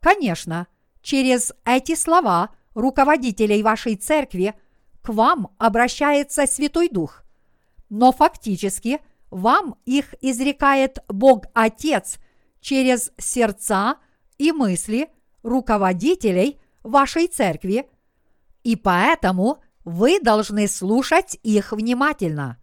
[0.00, 0.66] Конечно,
[1.02, 4.54] через эти слова руководителей вашей церкви
[5.02, 7.22] к вам обращается Святой Дух,
[7.88, 8.98] но фактически–
[9.34, 12.18] вам их изрекает Бог Отец
[12.60, 13.96] через сердца
[14.38, 15.08] и мысли
[15.42, 17.90] руководителей вашей церкви,
[18.62, 22.58] и поэтому вы должны слушать их внимательно.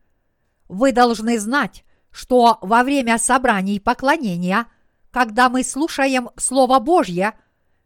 [0.70, 4.68] Вы должны знать, что во время собраний поклонения,
[5.12, 7.34] когда мы слушаем Слово Божье,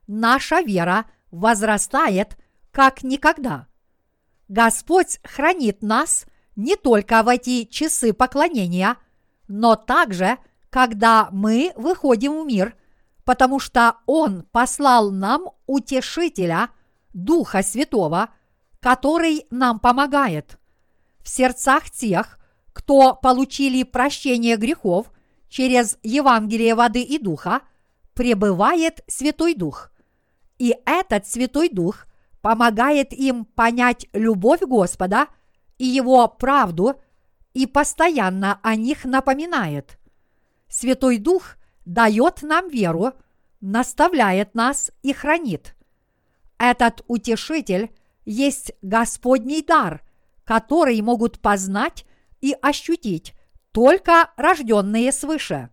[0.08, 2.38] наша вера возрастает
[2.72, 3.68] как никогда.
[4.48, 6.26] Господь хранит нас–
[6.56, 8.98] не только в эти часы поклонения,
[9.48, 10.38] но также,
[10.70, 12.76] когда мы выходим в мир,
[13.24, 16.70] потому что Он послал нам утешителя,
[17.14, 18.30] Духа Святого,
[18.80, 20.60] который нам помогает.
[21.20, 22.40] В сердцах тех,
[22.76, 25.10] кто получили прощение грехов
[25.48, 27.62] через Евангелие воды и духа,
[28.14, 29.92] пребывает Святой Дух.
[30.60, 32.06] И этот Святой Дух
[32.42, 35.28] помогает им понять любовь Господа
[35.78, 37.02] и Его правду
[37.54, 39.98] и постоянно о них напоминает.
[40.68, 43.14] Святой Дух дает нам веру,
[43.62, 45.78] наставляет нас и хранит.
[46.58, 47.96] Этот утешитель
[48.26, 50.02] есть Господний дар,
[50.44, 52.06] который могут познать
[52.46, 53.34] и ощутить
[53.72, 55.72] только рожденные свыше.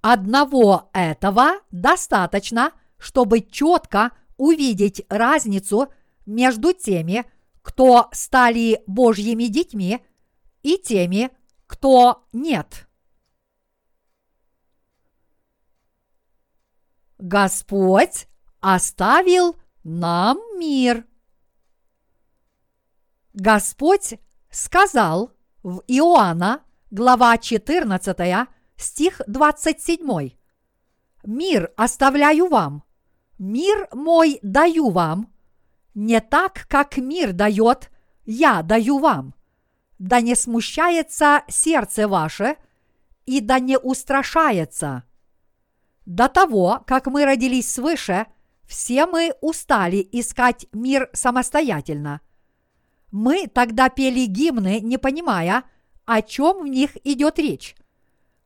[0.00, 5.92] Одного этого достаточно, чтобы четко увидеть разницу
[6.24, 10.02] между теми, кто стали Божьими детьми,
[10.62, 11.30] и теми,
[11.66, 12.88] кто нет.
[17.18, 18.26] Господь
[18.60, 19.54] оставил
[19.84, 21.06] нам мир.
[23.34, 24.14] Господь
[24.50, 30.30] сказал в Иоанна, глава 14, стих 27.
[31.24, 32.82] «Мир оставляю вам,
[33.38, 35.32] мир мой даю вам,
[35.94, 37.90] не так, как мир дает,
[38.24, 39.34] я даю вам.
[39.98, 42.56] Да не смущается сердце ваше,
[43.26, 45.04] и да не устрашается».
[46.06, 48.26] До того, как мы родились свыше,
[48.66, 52.20] все мы устали искать мир самостоятельно.
[53.10, 55.64] Мы тогда пели гимны, не понимая,
[56.04, 57.76] о чем в них идет речь.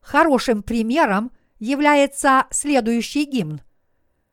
[0.00, 3.60] Хорошим примером является следующий гимн.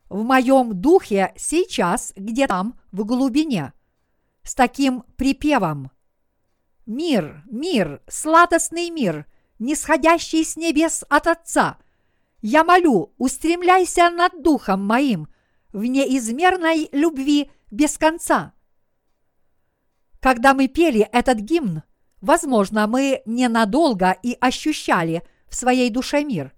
[0.08, 3.72] В моем духе сейчас где там в глубине,
[4.42, 5.90] с таким припевом.
[6.84, 9.26] Мир, мир, сладостный мир,
[9.58, 11.78] нисходящий с небес от Отца.
[12.42, 15.28] Я молю, устремляйся над духом моим
[15.72, 18.52] в неизмерной любви без конца.
[20.22, 21.82] Когда мы пели этот гимн,
[22.20, 26.54] возможно, мы ненадолго и ощущали в своей душе мир.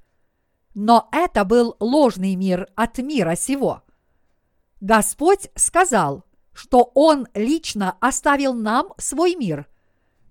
[0.75, 3.83] Но это был ложный мир от мира сего.
[4.83, 9.67] Господь сказал, что Он лично оставил нам свой мир,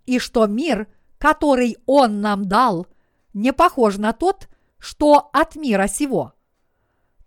[0.06, 0.88] и что мир,
[1.18, 2.86] который Он нам дал,
[3.34, 4.48] не похож на тот,
[4.78, 6.34] что от мира сего.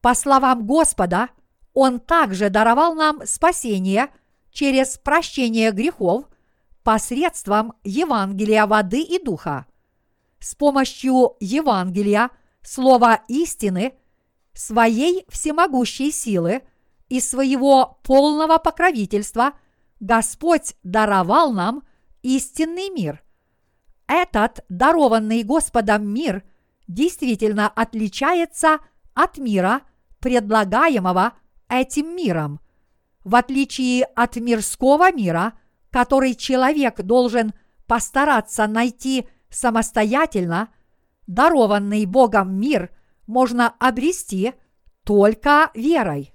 [0.01, 1.31] По словам Господа,
[1.75, 4.11] Он также даровал нам спасение
[4.57, 6.25] через прощение грехов
[6.83, 9.67] посредством Евангелия воды и духа–
[10.47, 12.31] с помощью Евангелия,
[12.63, 13.95] слова истины,
[14.53, 16.63] своей всемогущей силы
[17.09, 19.53] и своего полного покровительства
[20.01, 21.83] Господь даровал нам
[22.23, 23.23] истинный мир.
[24.07, 26.45] Этот дарованный Господом мир
[26.87, 28.79] действительно отличается
[29.15, 29.83] от мира,
[30.21, 31.33] предлагаемого
[31.69, 32.61] этим миром.
[33.27, 35.55] В отличие от мирского мира,
[35.91, 37.55] который человек должен
[37.89, 40.69] постараться найти самостоятельно,
[41.27, 42.97] дарованный Богом мир
[43.27, 44.55] можно обрести
[45.03, 46.35] только верой.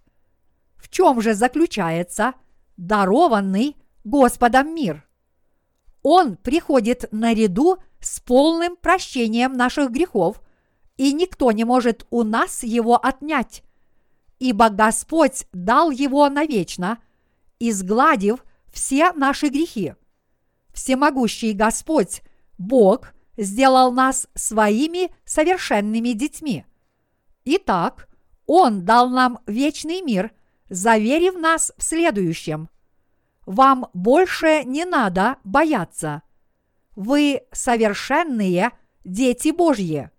[0.76, 2.34] В чем же заключается
[2.76, 5.08] дарованный Господом мир?
[6.04, 10.42] Он приходит наряду с полным прощением наших грехов,
[10.98, 13.64] и никто не может у нас его отнять,
[14.42, 16.98] ибо Господь дал его навечно,
[17.60, 18.44] изгладив
[18.74, 19.94] все наши грехи.
[20.74, 22.24] Всемогущий Господь
[22.58, 26.66] Бог сделал нас своими совершенными детьми.
[27.46, 28.10] Итак,
[28.48, 30.32] Он дал нам вечный мир,
[30.70, 32.68] заверив нас в следующем.
[33.46, 36.24] Вам больше не надо бояться.
[36.96, 38.72] Вы совершенные
[39.06, 40.10] дети Божьи.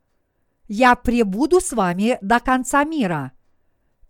[0.69, 3.32] Я пребуду с вами до конца мира.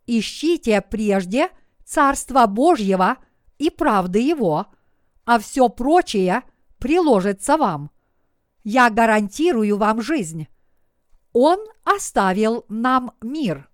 [0.07, 1.51] Ищите прежде
[1.85, 3.19] Царство Божьего
[3.59, 4.67] и правды Его,
[5.25, 6.43] а все прочее
[6.79, 7.91] приложится вам–
[8.65, 10.47] я гарантирую вам жизнь.
[11.33, 13.69] Он оставил нам мир.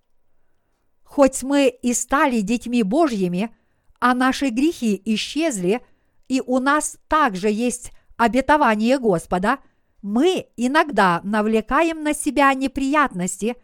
[1.03, 3.55] Хоть мы и стали детьми Божьими,
[3.99, 5.81] а наши грехи исчезли,
[6.27, 9.59] и у нас также есть обетование Господа,
[10.01, 13.57] мы иногда навлекаем на себя неприятности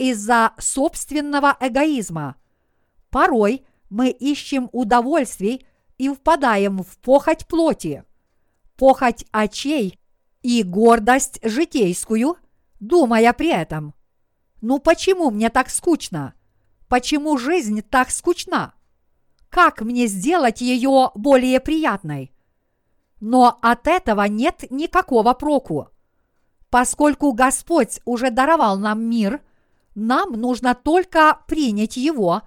[0.00, 2.36] из-за собственного эгоизма.
[3.10, 5.66] Порой мы ищем удовольствий
[5.98, 8.04] и впадаем в похоть плоти.
[8.76, 10.00] Похоть очей
[10.40, 12.36] и гордость житейскую,
[12.80, 13.92] думая при этом,
[14.62, 16.32] ну почему мне так скучно?
[16.88, 18.72] Почему жизнь так скучна?
[19.50, 22.32] Как мне сделать ее более приятной?
[23.20, 25.88] Но от этого нет никакого проку.
[26.70, 29.42] Поскольку Господь уже даровал нам мир,
[30.00, 32.42] нам нужно только принять его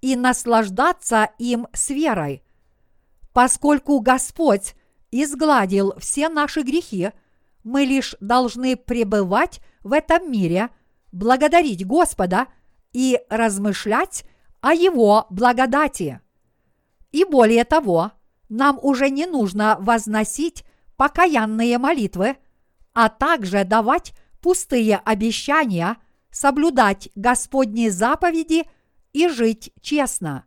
[0.00, 2.42] и наслаждаться им с верой.
[3.32, 4.74] Поскольку Господь
[5.10, 7.10] изгладил все наши грехи–
[7.64, 10.70] мы лишь должны пребывать в этом мире,
[11.12, 12.46] благодарить Господа
[12.92, 14.24] и размышлять
[14.60, 16.20] о Его благодати.
[17.10, 18.12] И более того,
[18.48, 20.64] нам уже не нужно возносить
[20.96, 22.36] покаянные молитвы,
[22.94, 25.96] а также давать пустые обещания,
[26.32, 28.64] соблюдать Господние заповеди
[29.12, 30.44] и жить честно.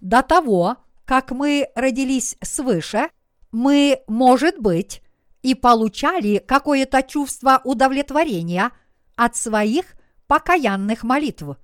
[0.00, 3.10] До того, как мы родились свыше,
[3.52, 5.02] мы, может быть,
[5.42, 8.70] и получали какое-то чувство удовлетворения
[9.14, 9.94] от своих
[10.26, 11.56] покаянных молитв.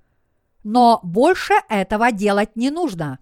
[0.63, 3.19] Но больше этого делать не нужно,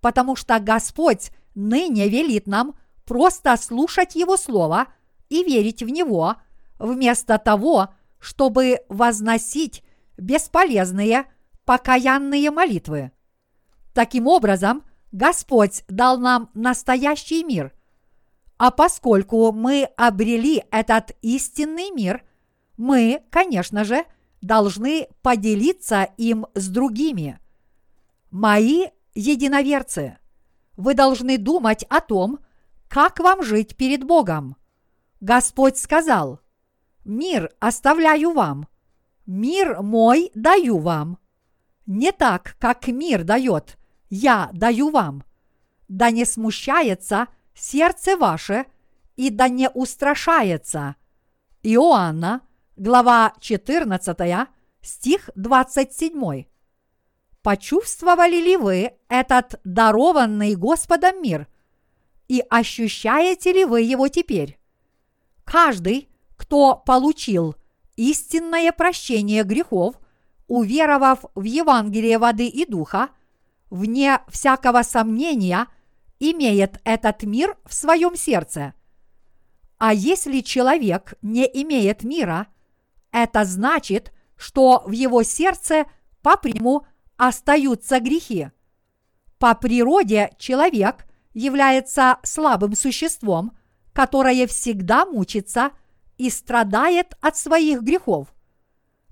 [0.00, 2.74] потому что Господь ныне велит нам
[3.04, 4.88] просто слушать Его Слово
[5.28, 6.36] и верить в Него,
[6.78, 7.88] вместо того,
[8.22, 9.82] чтобы возносить
[10.16, 11.26] бесполезные
[11.64, 13.10] покаянные молитвы.
[13.92, 17.72] Таким образом, Господь дал нам настоящий мир.
[18.58, 22.22] А поскольку мы обрели этот истинный мир,
[22.76, 24.04] мы, конечно же,
[24.40, 27.40] должны поделиться им с другими.
[28.30, 30.18] Мои единоверцы,
[30.76, 32.38] вы должны думать о том,
[32.86, 34.56] как вам жить перед Богом.
[35.20, 36.41] Господь сказал,
[37.04, 38.68] «Мир оставляю вам,
[39.26, 41.18] мир мой даю вам.
[41.86, 43.76] Не так, как мир дает,
[44.08, 45.24] я даю вам.
[45.88, 48.66] Да не смущается сердце ваше
[49.16, 50.96] и да не устрашается».
[51.64, 52.40] Иоанна,
[52.76, 54.48] глава 14,
[54.80, 56.44] стих 27.
[57.42, 61.48] Почувствовали ли вы этот дарованный Господом мир?
[62.28, 64.58] И ощущаете ли вы его теперь?
[65.44, 66.08] Каждый,
[66.42, 67.54] кто получил
[67.94, 69.94] истинное прощение грехов,
[70.48, 73.10] уверовав в Евангелие воды и духа,
[73.70, 75.68] вне всякого сомнения
[76.18, 78.74] имеет этот мир в своем сердце.
[79.78, 82.48] А если человек не имеет мира,
[83.12, 85.84] это значит, что в его сердце
[86.22, 88.50] по-прежнему остаются грехи.
[89.38, 93.56] По природе человек является слабым существом,
[93.92, 95.70] которое всегда мучится
[96.18, 98.34] и страдает от своих грехов.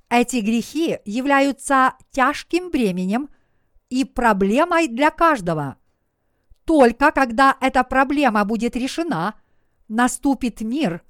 [0.09, 3.29] Эти грехи являются тяжким бременем
[3.89, 5.77] и проблемой для каждого.
[6.65, 9.35] Только когда эта проблема будет решена,
[9.89, 11.03] наступит мир,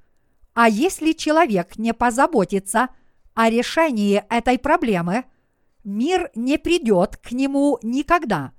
[0.53, 2.89] а если человек не позаботится
[3.33, 5.25] о решении этой проблемы–
[5.83, 8.53] мир не придет к нему никогда.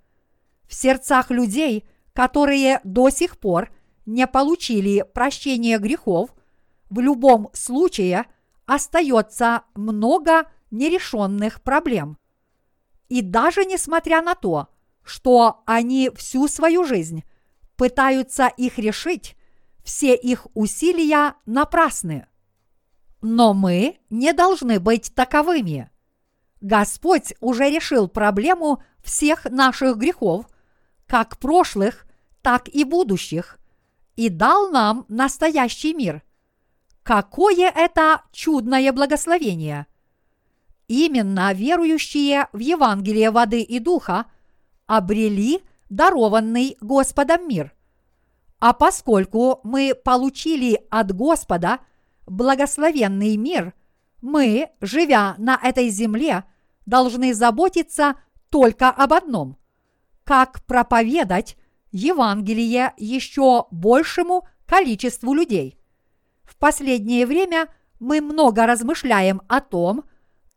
[0.69, 3.71] В сердцах людей, которые до сих пор
[4.07, 6.31] не получили прощения грехов,
[6.93, 8.27] в любом случае
[8.67, 12.19] остается много нерешенных проблем.
[13.09, 14.69] И даже несмотря на то,
[15.03, 17.25] что они всю свою жизнь
[17.77, 19.37] пытаются их решить,
[19.83, 22.27] все их усилия напрасны.
[23.23, 25.91] Но мы не должны быть таковыми.
[26.61, 30.47] Господь уже решил проблему всех наших грехов,
[31.07, 32.07] как прошлых,
[32.43, 33.59] так и будущих,
[34.15, 36.23] и дал нам настоящий мир.
[37.03, 39.87] Какое это чудное благословение!
[40.87, 44.27] Именно верующие в Евангелие воды и духа
[44.87, 47.75] обрели дарованный Господом мир.
[48.61, 51.81] А поскольку мы получили от Господа
[52.27, 53.75] благословенный мир,
[54.21, 56.45] мы, живя на этой земле,
[56.87, 58.15] должны заботиться
[58.51, 59.57] только об одном–
[60.25, 61.57] как проповедать
[61.91, 65.82] Евангелие еще большему количеству людей.
[66.53, 67.69] В последнее время
[67.99, 70.05] мы много размышляем о том,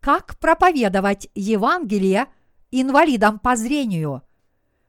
[0.02, 2.28] как проповедовать Евангелие
[2.70, 4.22] инвалидам по зрению.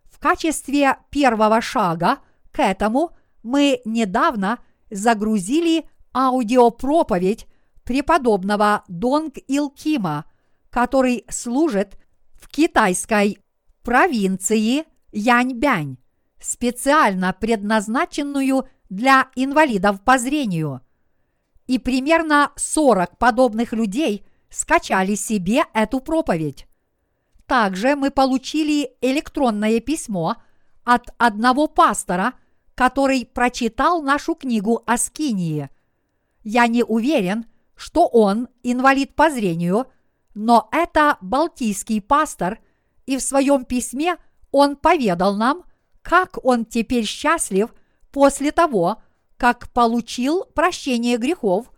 [0.05, 2.19] В качестве первого шага
[2.51, 3.13] к этому
[3.45, 4.59] мы недавно
[4.91, 7.47] загрузили аудиопроповедь
[7.85, 10.25] преподобного Донг Илкима–
[10.77, 11.97] который служит
[12.35, 13.39] в китайской
[13.83, 15.97] провинции Яньбянь,
[16.39, 20.83] специально предназначенную для инвалидов по зрению.
[21.67, 26.67] И примерно 40 подобных людей скачали себе эту проповедь.
[27.47, 30.37] Также мы получили электронное письмо
[30.85, 32.35] от одного пастора,
[32.75, 35.71] который прочитал нашу книгу о Скинии.
[36.43, 39.87] Я не уверен, что он инвалид по зрению–
[40.37, 42.61] но это балтийский пастор,
[43.07, 44.19] и в своем письме
[44.51, 45.65] он поведал нам,
[46.03, 47.75] как он теперь счастлив
[48.13, 49.03] после того,
[49.37, 51.71] как получил прощение грехов,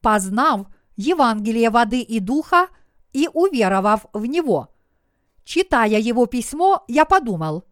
[0.00, 0.66] познав
[0.96, 2.68] Евангелие воды и духа
[3.12, 4.68] и уверовав в него.
[5.44, 7.64] Читая его письмо, я подумал,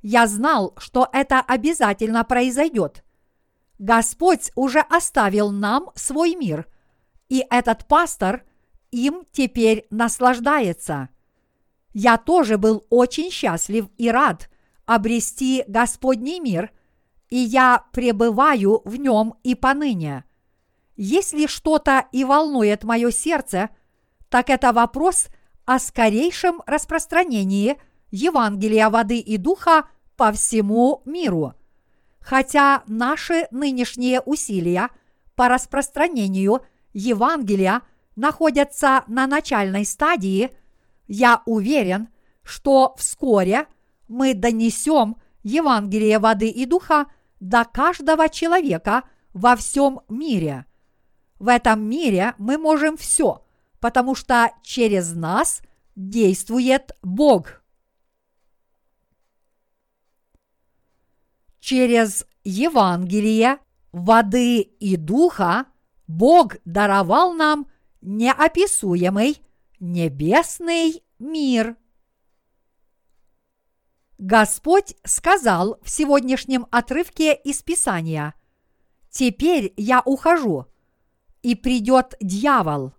[0.00, 3.04] я знал, что это обязательно произойдет.
[3.78, 6.66] Господь уже оставил нам свой мир,
[7.28, 8.44] и этот пастор
[8.90, 11.10] им теперь наслаждается.
[11.92, 14.48] Я тоже был очень счастлив и рад
[14.86, 16.70] обрести Господний мир,
[17.28, 20.24] и я пребываю в нем и поныне.
[20.96, 23.70] Если что-то и волнует мое сердце,
[24.28, 25.28] так это вопрос
[25.64, 27.80] о скорейшем распространении
[28.10, 31.54] Евангелия воды и духа по всему миру.
[32.20, 34.88] Хотя наши нынешние усилия
[35.34, 37.82] по распространению Евангелия
[38.16, 40.50] находятся на начальной стадии,
[41.06, 42.08] я уверен,
[42.42, 43.66] что вскоре
[44.08, 47.06] мы донесем Евангелие воды и духа
[47.40, 50.66] до каждого человека во всем мире.
[51.38, 53.44] В этом мире мы можем все,
[53.80, 55.62] потому что через нас
[55.94, 57.62] действует Бог.
[61.60, 63.58] Через Евангелие
[63.92, 65.66] воды и духа
[66.06, 67.66] Бог даровал нам
[68.00, 69.42] неописуемый
[69.80, 71.76] небесный мир.
[74.18, 78.34] Господь сказал в сегодняшнем отрывке из Писания,
[79.10, 80.66] «Теперь я ухожу,
[81.42, 82.92] и придет дьявол.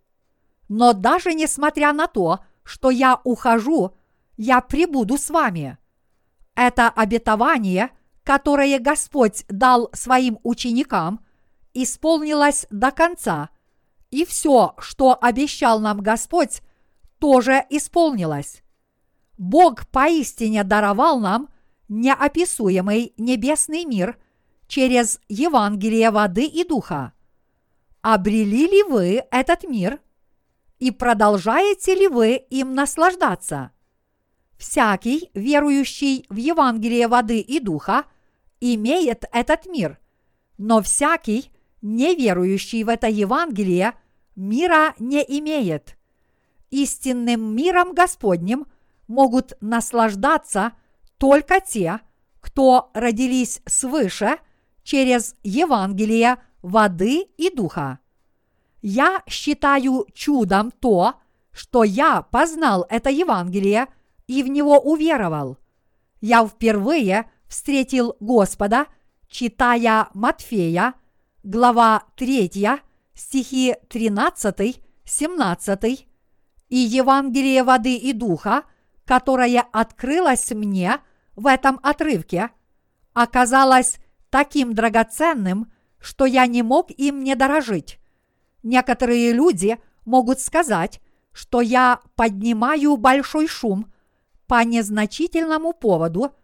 [0.70, 3.96] Но даже несмотря на то, что я ухожу,
[4.38, 5.78] я прибуду с вами».
[6.56, 7.92] Это обетование,
[8.24, 11.26] которое Господь дал своим ученикам,
[11.74, 13.50] исполнилось до конца,
[14.10, 16.62] и все, что обещал нам Господь,
[17.20, 18.64] тоже исполнилось.
[19.40, 21.48] Бог поистине даровал нам
[21.88, 24.18] неописуемый небесный мир
[24.68, 27.14] через Евангелие воды и духа.
[28.02, 30.02] Обрели ли вы этот мир?
[30.80, 33.72] И продолжаете ли вы им наслаждаться?
[34.58, 38.04] Всякий, верующий в Евангелие воды и духа,
[38.60, 40.00] имеет этот мир,
[40.58, 41.50] но всякий,
[41.82, 43.94] не верующий в это Евангелие,
[44.36, 45.98] мира не имеет.
[46.72, 48.68] Истинным миром Господним–
[49.10, 50.72] могут наслаждаться
[51.18, 52.00] только те,
[52.40, 54.38] кто родились свыше
[54.84, 58.00] через Евангелие воды и духа.
[58.82, 61.16] Я считаю чудом то,
[61.52, 63.88] что я познал это Евангелие
[64.28, 65.58] и в него уверовал.
[66.22, 68.86] Я впервые встретил Господа,
[69.28, 70.94] читая Матфея,
[71.44, 72.80] глава 3,
[73.16, 76.06] стихи 13-17,
[76.70, 78.64] и Евангелие воды и духа–
[79.10, 81.00] которое открылось мне
[81.36, 82.52] в этом отрывке,
[83.14, 83.98] оказалось
[84.30, 88.00] таким драгоценным, что я не мог им не дорожить.
[88.62, 93.92] Некоторые люди могут сказать, что я поднимаю большой шум
[94.46, 96.36] по незначительному поводу,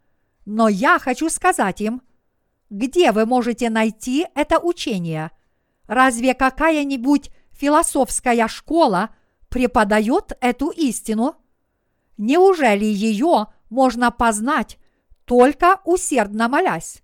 [0.48, 2.02] но я хочу сказать им,
[2.72, 5.30] где вы можете найти это учение?
[5.86, 9.12] Разве какая-нибудь философская школа
[9.50, 11.36] преподает эту истину?
[12.18, 14.78] Неужели ее можно познать,
[15.26, 17.04] только усердно молясь?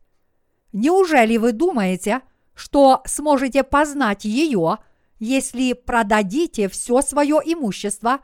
[0.72, 2.22] Неужели вы думаете,
[2.54, 4.78] что сможете познать ее,
[5.20, 8.22] если продадите все свое имущество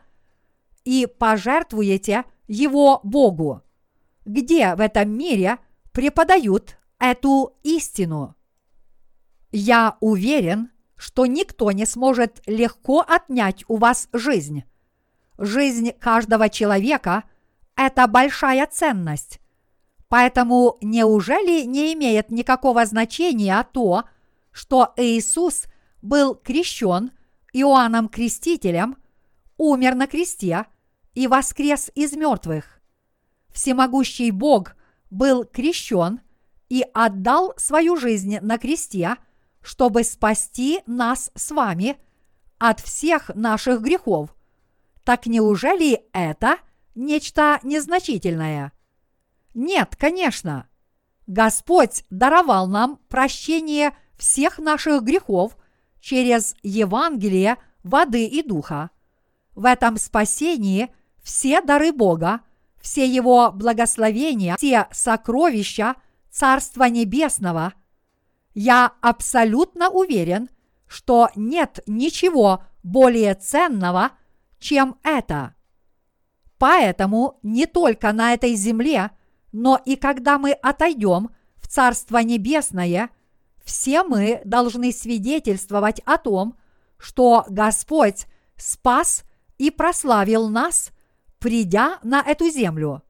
[0.85, 3.63] и пожертвуете его Богу?
[4.25, 5.57] Где в этом мире
[5.91, 8.35] преподают эту истину?
[9.51, 14.63] Я уверен, что никто не сможет легко отнять у вас жизнь
[15.37, 17.23] жизнь каждого человека–
[17.75, 19.39] это большая ценность.
[20.09, 24.05] Поэтому неужели не имеет никакого значения то,
[24.51, 25.65] что Иисус
[26.01, 27.11] был крещен
[27.53, 28.97] Иоанном Крестителем,
[29.57, 30.65] умер на кресте
[31.13, 32.81] и воскрес из мертвых?
[33.53, 34.75] Всемогущий Бог
[35.09, 36.21] был крещен
[36.69, 39.17] и отдал свою жизнь на кресте,
[39.61, 41.97] чтобы спасти нас с вами
[42.59, 44.36] от всех наших грехов
[45.07, 46.57] так неужели это
[46.93, 48.73] нечто незначительное?
[49.53, 50.67] Нет, конечно.
[51.27, 55.55] Господь даровал нам прощение всех наших грехов
[56.01, 58.89] через Евангелие воды и духа.
[59.55, 60.89] В этом спасении
[61.23, 62.41] все дары Бога,
[62.81, 65.95] все Его благословения, все сокровища
[66.29, 67.73] Царства Небесного.
[68.53, 70.49] Я абсолютно уверен,
[70.85, 74.11] что нет ничего более ценного–
[74.59, 75.55] чем это.
[76.57, 79.11] Поэтому не только на этой земле,
[79.51, 83.09] но и когда мы отойдем в Царство Небесное,
[83.63, 86.57] все мы должны свидетельствовать о том,
[86.97, 88.25] что Господь
[88.55, 89.23] спас
[89.57, 90.91] и прославил нас,
[91.39, 93.03] придя на эту землю.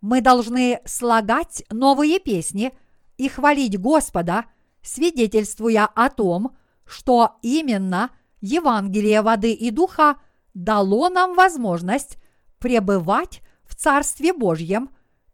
[0.00, 2.72] Мы должны слагать новые песни
[3.16, 4.44] и хвалить Господа,
[4.82, 8.10] свидетельствуя о том, что именно
[8.40, 10.18] Евангелие воды и духа–
[10.54, 12.18] дало нам возможность
[12.58, 14.90] пребывать в Царстве Божьем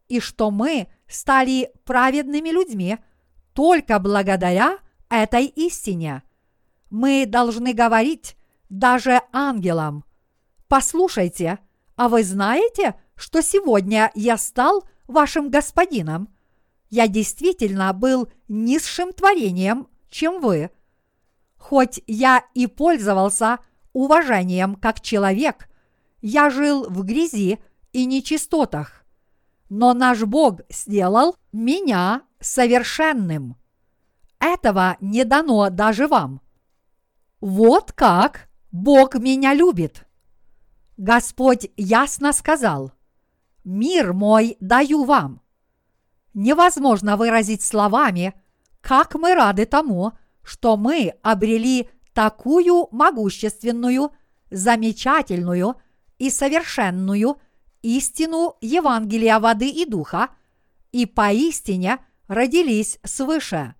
[0.07, 2.97] и что мы стали праведными людьми
[3.53, 4.79] только благодаря
[5.09, 6.23] этой истине.
[6.89, 8.35] Мы должны говорить
[8.69, 10.03] даже ангелам.
[10.67, 11.59] Послушайте,
[11.95, 16.29] а вы знаете, что сегодня я стал вашим господином?
[16.89, 20.71] Я действительно был низшим творением, чем вы.
[21.57, 23.59] Хоть я и пользовался
[23.93, 25.69] уважением как человек,
[26.21, 27.59] я жил в грязи
[27.93, 29.05] и нечистотах.
[29.69, 33.55] Но наш Бог сделал меня совершенным.
[34.39, 36.41] Этого не дано даже вам.
[37.39, 40.05] Вот как Бог меня любит.
[40.97, 42.91] Господь ясно сказал,
[43.63, 45.41] «Мир мой даю вам».
[46.33, 48.33] Невозможно выразить словами,
[48.81, 50.13] как мы рады тому,
[50.43, 54.11] что мы обрели такую могущественную,
[54.49, 55.75] замечательную
[56.17, 57.37] и совершенную
[57.81, 60.29] истину Евангелия воды и духа
[60.91, 63.75] и поистине родились свыше.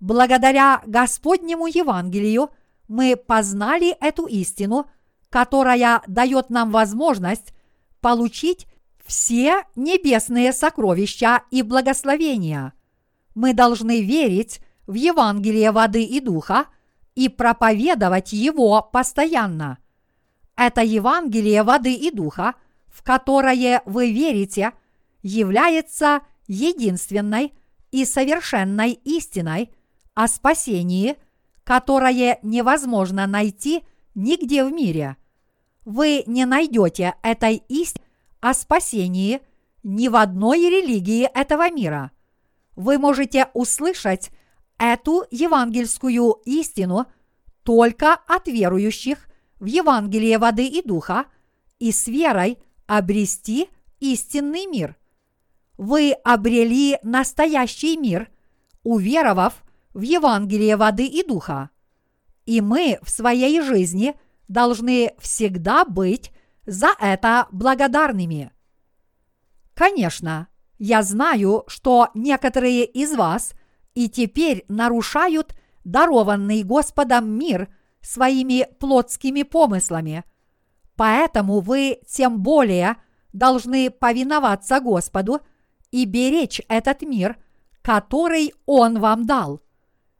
[0.00, 2.50] Благодаря Господнему Евангелию
[2.88, 4.86] мы познали эту истину,
[5.30, 7.54] которая дает нам возможность
[8.00, 8.66] получить
[9.04, 12.74] все небесные сокровища и благословения.
[13.34, 16.66] Мы должны верить в Евангелие воды и духа
[17.16, 19.78] и проповедовать его постоянно.
[20.54, 22.54] Это Евангелие воды и духа,
[22.86, 24.72] в которое вы верите,
[25.22, 27.52] является единственной
[27.90, 29.72] и совершенной истиной
[30.14, 31.16] о спасении,
[31.64, 33.82] которое невозможно найти
[34.14, 35.16] нигде в мире.
[35.84, 38.04] Вы не найдете этой истины
[38.40, 39.40] о спасении
[39.82, 42.10] ни в одной религии этого мира.
[42.76, 44.30] Вы можете услышать
[44.78, 47.06] эту евангельскую истину
[47.62, 49.28] только от верующих
[49.58, 51.26] в Евангелие воды и духа
[51.78, 53.68] и с верой обрести
[54.00, 54.96] истинный мир.
[55.76, 58.30] Вы обрели настоящий мир,
[58.82, 61.70] уверовав в Евангелие воды и духа.
[62.44, 64.14] И мы в своей жизни
[64.48, 66.30] должны всегда быть
[66.66, 68.52] за это благодарными.
[69.74, 70.48] Конечно,
[70.78, 73.52] я знаю, что некоторые из вас
[73.96, 77.68] и теперь нарушают дарованный Господом мир
[78.02, 80.22] своими плотскими помыслами.
[80.96, 82.96] Поэтому вы тем более
[83.32, 85.40] должны повиноваться Господу
[85.90, 87.38] и беречь этот мир,
[87.80, 89.62] который Он вам дал.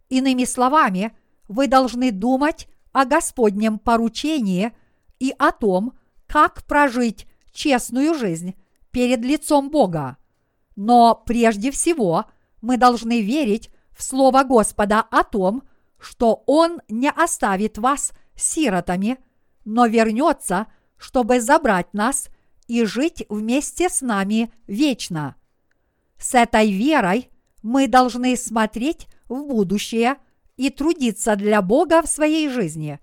[0.08, 1.14] Иными словами,
[1.46, 4.72] вы должны думать о Господнем поручении
[5.18, 5.92] и о том,
[6.26, 8.54] как прожить честную жизнь
[8.90, 10.16] перед лицом Бога.
[10.76, 12.24] Но прежде всего
[12.66, 15.62] мы должны верить в Слово Господа о том,
[16.00, 19.18] что Он не оставит вас сиротами,
[19.64, 20.66] но вернется,
[20.96, 22.28] чтобы забрать нас
[22.66, 25.36] и жить вместе с нами вечно.
[26.18, 27.30] С этой верой
[27.62, 30.16] мы должны смотреть в будущее
[30.56, 32.98] и трудиться для Бога в своей жизни.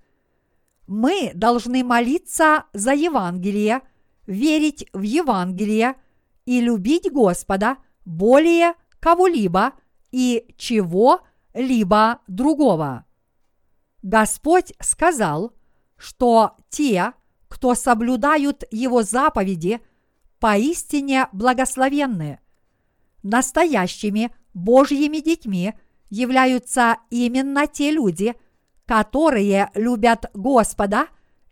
[0.88, 3.80] Мы должны молиться за Евангелие,
[4.27, 5.95] верить в Евангелие
[6.45, 8.73] и любить Господа более
[9.03, 9.73] кого-либо
[10.11, 13.05] и чего-либо другого.
[14.01, 15.51] Господь сказал,
[15.97, 17.11] что те,
[17.49, 19.81] кто соблюдают Его заповеди,
[20.39, 22.39] поистине благословенны.
[23.23, 25.73] Настоящими Божьими детьми
[26.09, 28.35] являются именно те люди,
[28.85, 31.07] которые любят Господа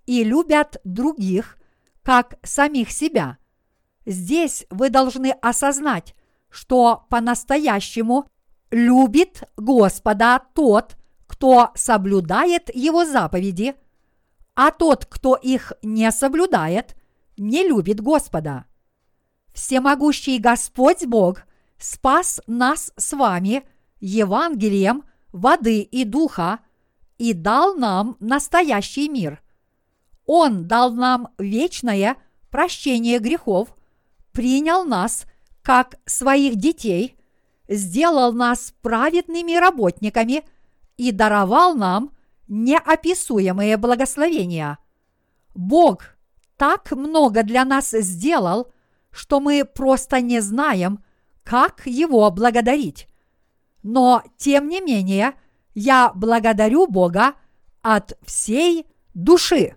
[0.06, 1.58] и любят других,
[2.02, 3.40] как самих себя.
[4.06, 6.16] Здесь вы должны осознать,
[6.52, 8.28] что по-настоящему
[8.70, 13.76] любит Господа тот, кто соблюдает Его заповеди,
[14.54, 16.96] а тот, кто их не соблюдает,
[17.38, 18.66] не любит Господа.
[19.54, 21.44] Всемогущий Господь Бог
[21.80, 23.64] спас нас с вами–
[24.02, 26.60] Евангелием воды и духа
[27.18, 29.42] и дал нам настоящий мир.
[30.26, 32.18] Он дал нам вечное
[32.50, 33.76] прощение грехов,
[34.34, 35.26] принял нас
[35.62, 37.18] как своих детей,
[37.68, 40.44] сделал нас праведными работниками
[40.98, 42.12] и даровал нам
[42.48, 44.78] неописуемые благословения.
[45.56, 46.16] Бог
[46.58, 48.72] так много для нас сделал,
[49.10, 51.04] что мы просто не знаем,
[51.44, 53.08] как Его благодарить.
[53.84, 55.34] Но, тем не менее,
[55.74, 57.34] я благодарю Бога
[57.82, 59.76] от всей души.